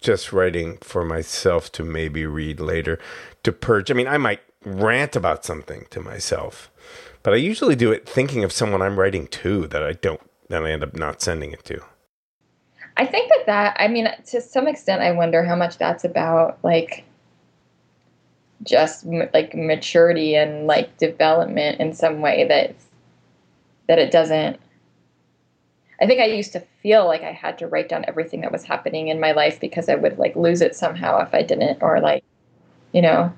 just 0.01 0.33
writing 0.33 0.77
for 0.81 1.05
myself 1.05 1.71
to 1.73 1.83
maybe 1.83 2.25
read 2.25 2.59
later 2.59 2.99
to 3.43 3.51
purge. 3.51 3.91
I 3.91 3.93
mean, 3.93 4.07
I 4.07 4.17
might 4.17 4.41
rant 4.65 5.15
about 5.15 5.45
something 5.45 5.85
to 5.91 6.01
myself, 6.01 6.71
but 7.23 7.33
I 7.33 7.37
usually 7.37 7.75
do 7.75 7.91
it 7.91 8.07
thinking 8.07 8.43
of 8.43 8.51
someone 8.51 8.81
I'm 8.81 8.99
writing 8.99 9.27
to 9.27 9.67
that 9.67 9.83
I 9.83 9.93
don't, 9.93 10.21
that 10.49 10.63
I 10.63 10.71
end 10.71 10.83
up 10.83 10.95
not 10.95 11.21
sending 11.21 11.51
it 11.51 11.63
to. 11.65 11.81
I 12.97 13.05
think 13.05 13.29
that 13.29 13.45
that 13.45 13.77
I 13.79 13.87
mean 13.87 14.09
to 14.27 14.41
some 14.41 14.67
extent 14.67 15.01
I 15.01 15.11
wonder 15.11 15.43
how 15.43 15.55
much 15.55 15.77
that's 15.77 16.03
about 16.03 16.59
like 16.63 17.05
just 18.63 19.05
like 19.33 19.55
maturity 19.55 20.35
and 20.35 20.67
like 20.67 20.97
development 20.97 21.79
in 21.79 21.93
some 21.93 22.21
way 22.21 22.45
that 22.47 22.75
that 23.87 23.97
it 23.97 24.11
doesn't 24.11 24.59
I 26.01 26.07
think 26.07 26.19
I 26.19 26.25
used 26.25 26.51
to 26.53 26.59
feel 26.81 27.05
like 27.05 27.21
I 27.21 27.31
had 27.31 27.57
to 27.59 27.67
write 27.67 27.87
down 27.87 28.05
everything 28.07 28.41
that 28.41 28.51
was 28.51 28.63
happening 28.63 29.09
in 29.09 29.19
my 29.19 29.33
life 29.33 29.59
because 29.59 29.87
I 29.87 29.95
would 29.95 30.17
like 30.17 30.35
lose 30.35 30.61
it 30.61 30.75
somehow 30.75 31.21
if 31.21 31.33
I 31.33 31.43
didn't 31.43 31.81
or 31.81 31.99
like 31.99 32.23
you 32.91 33.01
know 33.01 33.31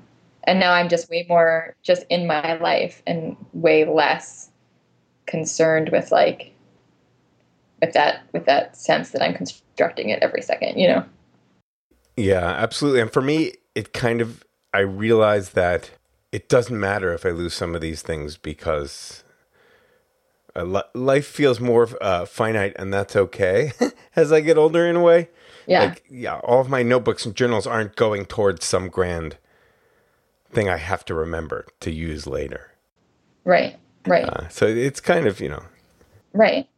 and 0.44 0.58
now 0.60 0.72
I'm 0.72 0.88
just 0.88 1.10
way 1.10 1.26
more 1.28 1.74
just 1.82 2.04
in 2.08 2.26
my 2.26 2.54
life 2.54 3.02
and 3.06 3.36
way 3.52 3.84
less 3.84 4.50
concerned 5.26 5.90
with 5.90 6.12
like 6.12 6.52
with 7.80 7.92
that 7.94 8.22
with 8.32 8.46
that 8.46 8.76
sense 8.76 9.10
that 9.10 9.22
I'm 9.22 9.34
constructing 9.34 10.10
it 10.10 10.22
every 10.22 10.42
second, 10.42 10.78
you 10.78 10.88
know. 10.88 11.04
Yeah, 12.16 12.46
absolutely. 12.46 13.00
And 13.00 13.12
for 13.12 13.22
me, 13.22 13.54
it 13.74 13.92
kind 13.92 14.20
of, 14.20 14.44
I 14.72 14.80
realize 14.80 15.50
that 15.50 15.90
it 16.30 16.48
doesn't 16.48 16.78
matter 16.78 17.12
if 17.12 17.26
I 17.26 17.30
lose 17.30 17.54
some 17.54 17.74
of 17.74 17.80
these 17.80 18.02
things 18.02 18.36
because 18.36 19.23
life 20.94 21.26
feels 21.26 21.60
more 21.60 21.88
uh, 22.00 22.24
finite 22.26 22.74
and 22.76 22.92
that's 22.92 23.16
okay 23.16 23.72
as 24.16 24.32
I 24.32 24.40
get 24.40 24.56
older 24.56 24.86
in 24.86 24.96
a 24.96 25.02
way. 25.02 25.28
Yeah. 25.66 25.84
Like, 25.84 26.04
yeah, 26.10 26.38
all 26.40 26.60
of 26.60 26.68
my 26.68 26.82
notebooks 26.82 27.24
and 27.26 27.34
journals 27.34 27.66
aren't 27.66 27.96
going 27.96 28.26
towards 28.26 28.64
some 28.64 28.88
grand 28.88 29.38
thing 30.50 30.68
I 30.68 30.76
have 30.76 31.04
to 31.06 31.14
remember 31.14 31.66
to 31.80 31.90
use 31.90 32.26
later. 32.26 32.72
right. 33.44 33.76
Right. 34.06 34.24
Uh, 34.24 34.48
so 34.48 34.66
it's 34.66 35.00
kind 35.00 35.26
of, 35.26 35.40
you 35.40 35.48
know, 35.48 35.62
right. 36.34 36.68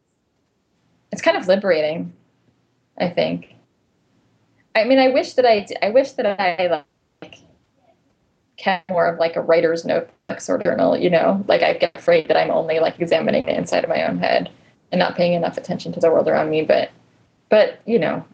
It's 1.11 1.21
kind 1.21 1.35
of 1.35 1.45
liberating, 1.45 2.13
I 2.97 3.09
think. 3.09 3.53
I 4.73 4.85
mean, 4.85 4.97
I 4.97 5.09
wish 5.09 5.33
that 5.33 5.45
I, 5.45 5.67
I 5.81 5.89
wish 5.89 6.11
that 6.13 6.25
I 6.39 6.85
kept 8.57 8.89
more 8.89 9.07
of 9.07 9.19
like 9.19 9.35
a 9.35 9.41
writer's 9.41 9.85
notebook 9.85 10.13
of 10.29 10.63
journal, 10.63 10.97
you 10.97 11.09
know? 11.09 11.43
Like 11.47 11.61
I 11.61 11.73
get 11.73 11.95
afraid 11.95 12.27
that 12.27 12.37
I'm 12.37 12.51
only 12.51 12.79
like 12.79 12.99
examining 12.99 13.43
the 13.43 13.57
inside 13.57 13.83
of 13.83 13.89
my 13.89 14.07
own 14.07 14.17
head 14.17 14.49
and 14.91 14.99
not 14.99 15.15
paying 15.15 15.33
enough 15.33 15.57
attention 15.57 15.91
to 15.93 15.99
the 15.99 16.11
world 16.11 16.27
around 16.27 16.49
me, 16.49 16.63
but 16.63 16.89
but, 17.49 17.79
you 17.85 17.97
know, 17.97 18.25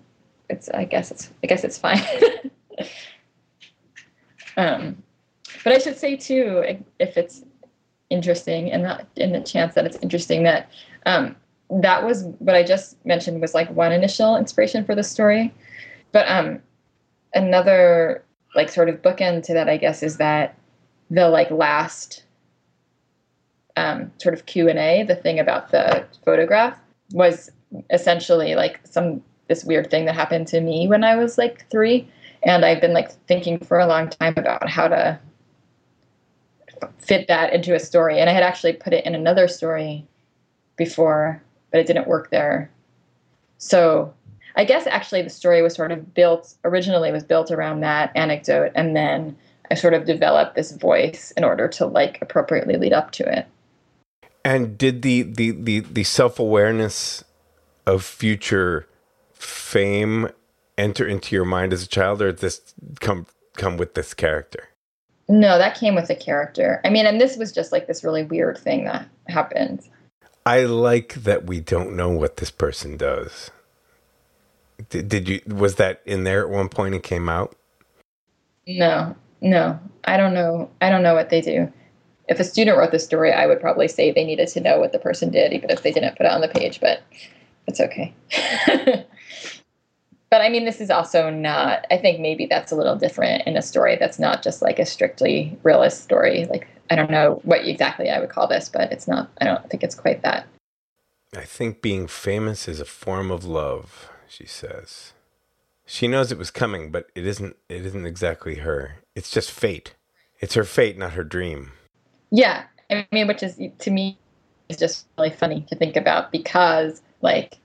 it's 0.50 0.70
I 0.70 0.86
guess 0.86 1.12
it's 1.12 1.32
I 1.44 1.48
guess 1.48 1.64
it's 1.64 1.78
fine. 1.78 2.02
um 4.58 5.04
but 5.64 5.74
I 5.74 5.78
should 5.78 5.98
say 5.98 6.16
too, 6.16 6.78
if 7.00 7.18
it's 7.18 7.44
interesting 8.10 8.72
and 8.72 8.84
that 8.86 9.08
in 9.16 9.32
the 9.32 9.42
chance 9.42 9.76
that 9.76 9.86
it's 9.86 9.98
interesting 10.02 10.44
that 10.44 10.70
um, 11.06 11.36
that 11.70 12.06
was 12.06 12.24
what 12.40 12.56
I 12.56 12.64
just 12.64 13.04
mentioned 13.06 13.42
was 13.42 13.54
like 13.54 13.70
one 13.72 13.92
initial 13.92 14.38
inspiration 14.38 14.86
for 14.86 14.96
the 14.96 15.04
story. 15.04 15.54
But 16.12 16.30
um, 16.30 16.62
another 17.34 18.24
like 18.56 18.70
sort 18.70 18.90
of 18.90 19.02
bookend 19.02 19.44
to 19.44 19.54
that, 19.54 19.70
I 19.70 19.78
guess, 19.78 20.04
is 20.04 20.18
that 20.18 20.58
the 21.10 21.30
like 21.30 21.50
last 21.52 22.24
um, 23.76 24.12
sort 24.18 24.34
of 24.34 24.46
Q 24.46 24.70
and 24.70 24.80
A, 24.80 25.04
the 25.04 25.16
thing 25.16 25.40
about 25.40 25.72
the 25.72 26.06
photograph, 26.24 26.78
was 27.12 27.52
essentially 27.92 28.56
like 28.56 28.80
some 28.84 29.22
this 29.48 29.64
weird 29.64 29.90
thing 29.90 30.06
that 30.06 30.16
happened 30.16 30.48
to 30.48 30.62
me 30.62 30.88
when 30.88 31.04
I 31.04 31.16
was 31.16 31.38
like 31.38 31.70
three, 31.70 32.08
and 32.44 32.64
I've 32.64 32.82
been 32.82 32.94
like 32.94 33.12
thinking 33.28 33.60
for 33.60 33.80
a 33.80 33.88
long 33.88 34.10
time 34.10 34.34
about 34.38 34.70
how 34.70 34.88
to 34.88 35.20
fit 36.98 37.28
that 37.28 37.54
into 37.54 37.76
a 37.76 37.80
story. 37.80 38.20
And 38.20 38.30
I 38.30 38.34
had 38.34 38.44
actually 38.44 38.74
put 38.74 38.94
it 38.94 39.06
in 39.06 39.16
another 39.16 39.48
story 39.48 40.06
before, 40.76 41.42
but 41.72 41.80
it 41.80 41.88
didn't 41.88 42.08
work 42.08 42.30
there. 42.30 42.70
So 43.58 44.14
I 44.56 44.66
guess 44.66 44.88
actually 44.88 45.22
the 45.22 45.30
story 45.30 45.62
was 45.62 45.74
sort 45.74 45.92
of 45.92 46.14
built 46.14 46.54
originally 46.64 47.12
was 47.12 47.24
built 47.24 47.52
around 47.52 47.82
that 47.82 48.12
anecdote, 48.16 48.72
and 48.76 48.96
then 48.96 49.36
I 49.72 49.76
sort 49.76 49.94
of 49.94 50.06
developed 50.06 50.56
this 50.56 50.72
voice 50.72 51.32
in 51.36 51.44
order 51.44 51.68
to 51.70 51.86
like 51.86 52.20
appropriately 52.22 52.78
lead 52.78 52.94
up 52.94 53.12
to 53.12 53.38
it. 53.38 53.48
And 54.46 54.78
did 54.78 55.02
the 55.02 55.24
the 55.24 55.52
the, 55.52 55.80
the 55.80 56.04
self 56.04 56.40
awareness 56.40 57.24
of 57.86 58.04
future 58.04 58.88
fame 59.34 60.30
enter 60.78 61.08
into 61.08 61.36
your 61.36 61.46
mind 61.46 61.74
as 61.74 61.84
a 61.84 61.88
child, 61.88 62.22
or 62.22 62.28
did 62.28 62.40
this 62.40 62.74
come 63.00 63.26
come 63.56 63.78
with 63.78 63.96
this 63.96 64.14
character? 64.14 64.70
No, 65.30 65.58
that 65.58 65.78
came 65.78 65.96
with 65.96 66.08
the 66.08 66.16
character. 66.16 66.82
I 66.84 66.90
mean, 66.90 67.06
and 67.06 67.20
this 67.20 67.38
was 67.38 67.52
just 67.52 67.72
like 67.72 67.88
this 67.88 68.04
really 68.04 68.24
weird 68.24 68.58
thing 68.58 68.86
that 68.86 69.08
happened. 69.28 69.88
I 70.46 70.66
like 70.66 71.14
that 71.24 71.46
we 71.46 71.62
don't 71.62 71.96
know 71.96 72.10
what 72.10 72.38
this 72.38 72.52
person 72.52 72.98
does. 72.98 73.50
Did, 74.90 75.10
did 75.10 75.30
you 75.30 75.42
was 75.48 75.76
that 75.76 76.02
in 76.06 76.24
there 76.24 76.42
at 76.42 76.50
one 76.50 76.70
point 76.70 76.96
and 76.96 77.04
came 77.04 77.30
out? 77.30 77.56
No, 78.68 79.16
no, 79.42 79.80
I 80.06 80.18
don't 80.18 80.34
know. 80.34 80.70
I 80.82 80.90
don't 80.90 81.04
know 81.04 81.14
what 81.14 81.30
they 81.30 81.42
do. 81.42 81.72
If 82.30 82.40
a 82.40 82.44
student 82.44 82.78
wrote 82.78 82.92
the 82.92 83.00
story, 83.00 83.34
I 83.34 83.46
would 83.46 83.60
probably 83.60 83.88
say 83.88 84.12
they 84.12 84.24
needed 84.24 84.48
to 84.50 84.62
know 84.62 84.80
what 84.80 84.94
the 84.94 85.00
person 85.00 85.30
did, 85.30 85.52
even 85.52 85.70
if 85.70 85.84
they 85.84 85.92
didn't 85.92 86.16
put 86.16 86.26
it 86.26 86.32
on 86.32 86.42
the 86.42 86.48
page. 86.48 86.80
But 86.80 87.04
it's 87.68 87.82
okay. 87.82 88.14
but 90.30 90.42
I 90.42 90.50
mean, 90.50 90.66
this 90.66 90.80
is 90.80 90.90
also 90.90 91.30
not. 91.30 91.86
I 91.92 91.98
think 91.98 92.20
maybe 92.20 92.46
that's 92.46 92.72
a 92.72 92.76
little 92.76 92.96
different 92.96 93.46
in 93.46 93.58
a 93.58 93.62
story 93.62 93.98
that's 93.98 94.20
not 94.20 94.42
just 94.42 94.62
like 94.62 94.80
a 94.80 94.86
strictly 94.86 95.58
realist 95.64 96.04
story. 96.04 96.46
Like 96.46 96.68
I 96.90 96.96
don't 96.96 97.12
know 97.12 97.42
what 97.44 97.66
exactly 97.66 98.10
I 98.10 98.20
would 98.20 98.30
call 98.30 98.48
this, 98.48 98.70
but 98.70 98.92
it's 98.92 99.08
not. 99.08 99.30
I 99.42 99.46
don't 99.46 99.70
think 99.70 99.84
it's 99.84 99.96
quite 99.96 100.24
that. 100.24 100.48
I 101.36 101.46
think 101.46 101.82
being 101.82 102.08
famous 102.08 102.68
is 102.68 102.80
a 102.80 102.86
form 102.86 103.32
of 103.32 103.44
love, 103.44 104.10
she 104.34 104.46
says. 104.48 105.14
She 105.86 106.08
knows 106.08 106.32
it 106.32 106.38
was 106.38 106.50
coming, 106.50 106.92
but 106.92 107.08
it 107.14 107.26
isn't 107.26 107.56
it 107.70 107.86
isn't 107.86 108.06
exactly 108.06 108.56
her. 108.56 109.00
It's 109.16 109.30
just 109.30 109.52
fate. 109.52 109.96
It's 110.40 110.56
her 110.56 110.64
fate, 110.64 110.98
not 110.98 111.14
her 111.14 111.24
dream. 111.24 111.72
Yeah, 112.32 112.64
I 112.90 113.08
mean, 113.12 113.28
which 113.28 113.44
is 113.44 113.62
to 113.80 113.92
me 113.92 114.18
is 114.70 114.78
just 114.78 115.06
really 115.18 115.30
funny 115.30 115.66
to 115.70 115.76
think 115.76 115.96
about 115.96 116.32
because 116.32 117.02
like 117.22 117.58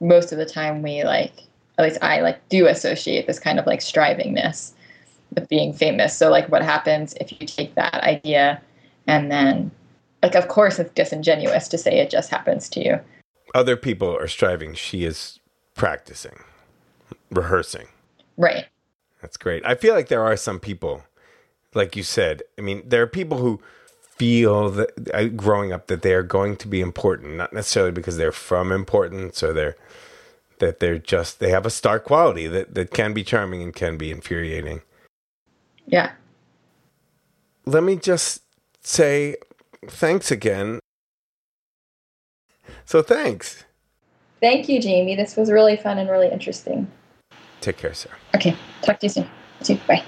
most 0.00 0.32
of 0.32 0.38
the 0.38 0.46
time 0.46 0.82
we 0.82 1.04
like 1.04 1.34
at 1.78 1.84
least 1.84 2.02
I 2.02 2.20
like 2.20 2.48
do 2.48 2.66
associate 2.66 3.26
this 3.26 3.38
kind 3.38 3.58
of 3.58 3.66
like 3.66 3.80
strivingness 3.80 4.72
with 5.34 5.48
being 5.48 5.72
famous. 5.72 6.16
So 6.16 6.30
like 6.30 6.48
what 6.48 6.62
happens 6.62 7.14
if 7.20 7.30
you 7.32 7.46
take 7.46 7.74
that 7.74 7.94
idea 7.94 8.60
and 9.06 9.30
then 9.30 9.70
like 10.22 10.34
of 10.34 10.48
course 10.48 10.78
it's 10.78 10.92
disingenuous 10.94 11.68
to 11.68 11.78
say 11.78 11.98
it 11.98 12.10
just 12.10 12.30
happens 12.30 12.68
to 12.70 12.84
you 12.84 13.00
Other 13.54 13.76
people 13.76 14.16
are 14.16 14.28
striving. 14.28 14.74
She 14.74 15.04
is 15.04 15.38
practicing, 15.74 16.38
rehearsing. 17.30 17.88
right 18.36 18.66
That's 19.22 19.36
great. 19.36 19.64
I 19.64 19.74
feel 19.74 19.94
like 19.94 20.08
there 20.08 20.24
are 20.24 20.36
some 20.36 20.60
people, 20.60 21.04
like 21.74 21.96
you 21.96 22.02
said. 22.02 22.42
I 22.58 22.62
mean, 22.62 22.82
there 22.86 23.02
are 23.02 23.06
people 23.06 23.38
who 23.38 23.60
feel 24.16 24.70
that 24.70 24.90
uh, 25.12 25.24
growing 25.28 25.72
up 25.72 25.88
that 25.88 26.02
they 26.02 26.14
are 26.14 26.22
going 26.22 26.56
to 26.56 26.68
be 26.68 26.80
important, 26.80 27.36
not 27.36 27.52
necessarily 27.52 27.90
because 27.92 28.16
they're 28.16 28.32
from 28.32 28.70
importance 28.70 29.42
or 29.42 29.52
they're 29.52 29.76
that 30.60 30.78
they're 30.78 30.98
just 30.98 31.40
they 31.40 31.50
have 31.50 31.66
a 31.66 31.70
star 31.70 31.98
quality 31.98 32.46
that 32.46 32.74
that 32.74 32.90
can 32.92 33.12
be 33.12 33.24
charming 33.24 33.62
and 33.62 33.74
can 33.74 33.96
be 33.96 34.10
infuriating. 34.10 34.82
yeah 35.86 36.12
Let 37.66 37.82
me 37.82 37.96
just 37.96 38.42
say 38.82 39.36
thanks 39.86 40.30
again. 40.30 40.78
So 42.84 43.02
thanks. 43.02 43.64
Thank 44.44 44.68
you 44.68 44.80
jamie 44.80 45.16
this 45.16 45.36
was 45.36 45.50
really 45.50 45.76
fun 45.76 45.98
and 45.98 46.08
really 46.10 46.28
interesting 46.28 46.86
Take 47.60 47.78
care, 47.78 47.94
Sarah. 47.94 48.16
okay 48.34 48.54
talk 48.82 49.00
to 49.00 49.06
you 49.06 49.10
soon 49.10 49.28
See 49.62 49.74
you. 49.74 49.80
bye 49.88 50.02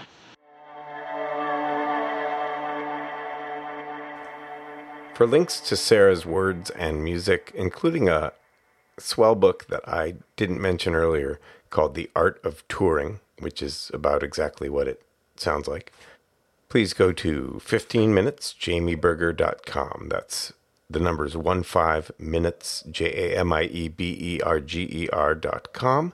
For 5.15 5.27
links 5.27 5.61
to 5.61 5.77
Sarah's 5.77 6.27
words 6.27 6.69
and 6.71 7.03
music, 7.03 7.51
including 7.55 8.07
a 8.07 8.33
swell 8.99 9.35
book 9.35 9.67
that 9.69 9.81
I 9.89 10.17
didn't 10.37 10.61
mention 10.61 10.95
earlier 10.95 11.41
called 11.71 11.95
The 11.95 12.11
Art 12.15 12.39
of 12.45 12.69
Touring, 12.69 13.21
which 13.39 13.63
is 13.63 13.91
about 13.95 14.23
exactly 14.23 14.69
what 14.69 14.87
it 14.87 15.01
sounds 15.37 15.69
like, 15.69 15.91
please 16.69 16.93
go 16.93 17.13
to 17.13 17.59
15minutesjamieberger.com. 17.65 20.09
That's 20.11 20.53
the 20.89 21.01
numbers 21.01 21.37
1 21.37 21.63
5 21.63 22.13
minutes, 22.19 22.85
J 22.91 23.33
A 23.33 23.39
M 23.41 23.53
I 23.53 23.65
E 23.65 23.89
B 23.89 24.17
E 24.19 24.41
R 24.41 24.61
G 24.61 24.83
E 24.91 25.09
R.com, 25.13 26.13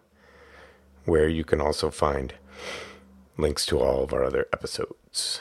where 1.05 1.29
you 1.29 1.45
can 1.45 1.61
also 1.61 1.91
find 1.91 2.35
links 3.37 3.67
to 3.67 3.79
all 3.79 4.05
of 4.05 4.13
our 4.13 4.25
other 4.25 4.47
episodes 4.53 5.41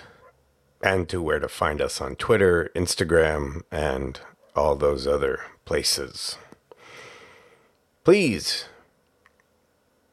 and 0.84 1.07
to 1.09 1.21
where 1.21 1.39
to 1.39 1.47
find 1.47 1.82
us 1.82 2.01
on 2.01 2.15
Twitter, 2.15 2.71
Instagram, 2.75 3.61
and 3.71 4.19
all 4.55 4.75
those 4.75 5.07
other 5.07 5.39
places. 5.65 6.38
Please 8.03 8.65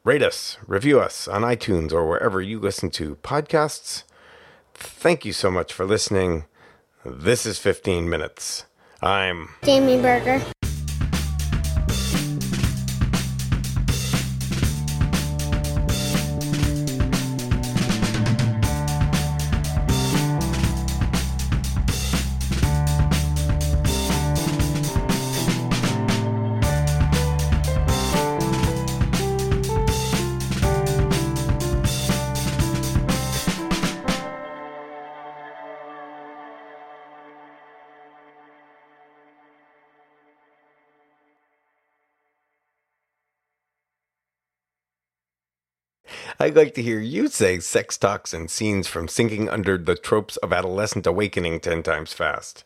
rate 0.03 0.21
us, 0.21 0.57
review 0.67 0.99
us 0.99 1.27
on 1.27 1.41
iTunes 1.41 1.91
or 1.91 2.07
wherever 2.07 2.41
you 2.41 2.59
listen 2.59 2.89
to 2.91 3.15
podcasts. 3.17 4.03
Thank 4.73 5.25
you 5.25 5.33
so 5.33 5.51
much 5.51 5.73
for 5.73 5.85
listening. 5.85 6.45
This 7.03 7.45
is 7.45 7.57
15 7.57 8.09
Minutes. 8.09 8.65
I'm 9.01 9.47
Jamie 9.63 10.01
Berger. 10.01 10.41
I'd 46.41 46.55
like 46.55 46.73
to 46.75 46.81
hear 46.81 47.01
you 47.01 47.27
say 47.27 47.59
sex 47.59 47.97
talks 47.97 48.33
and 48.33 48.49
scenes 48.49 48.87
from 48.87 49.09
sinking 49.09 49.49
under 49.49 49.77
the 49.77 49.95
tropes 49.95 50.37
of 50.37 50.53
adolescent 50.53 51.05
awakening 51.05 51.59
10 51.59 51.83
times 51.83 52.13
fast. 52.13 52.63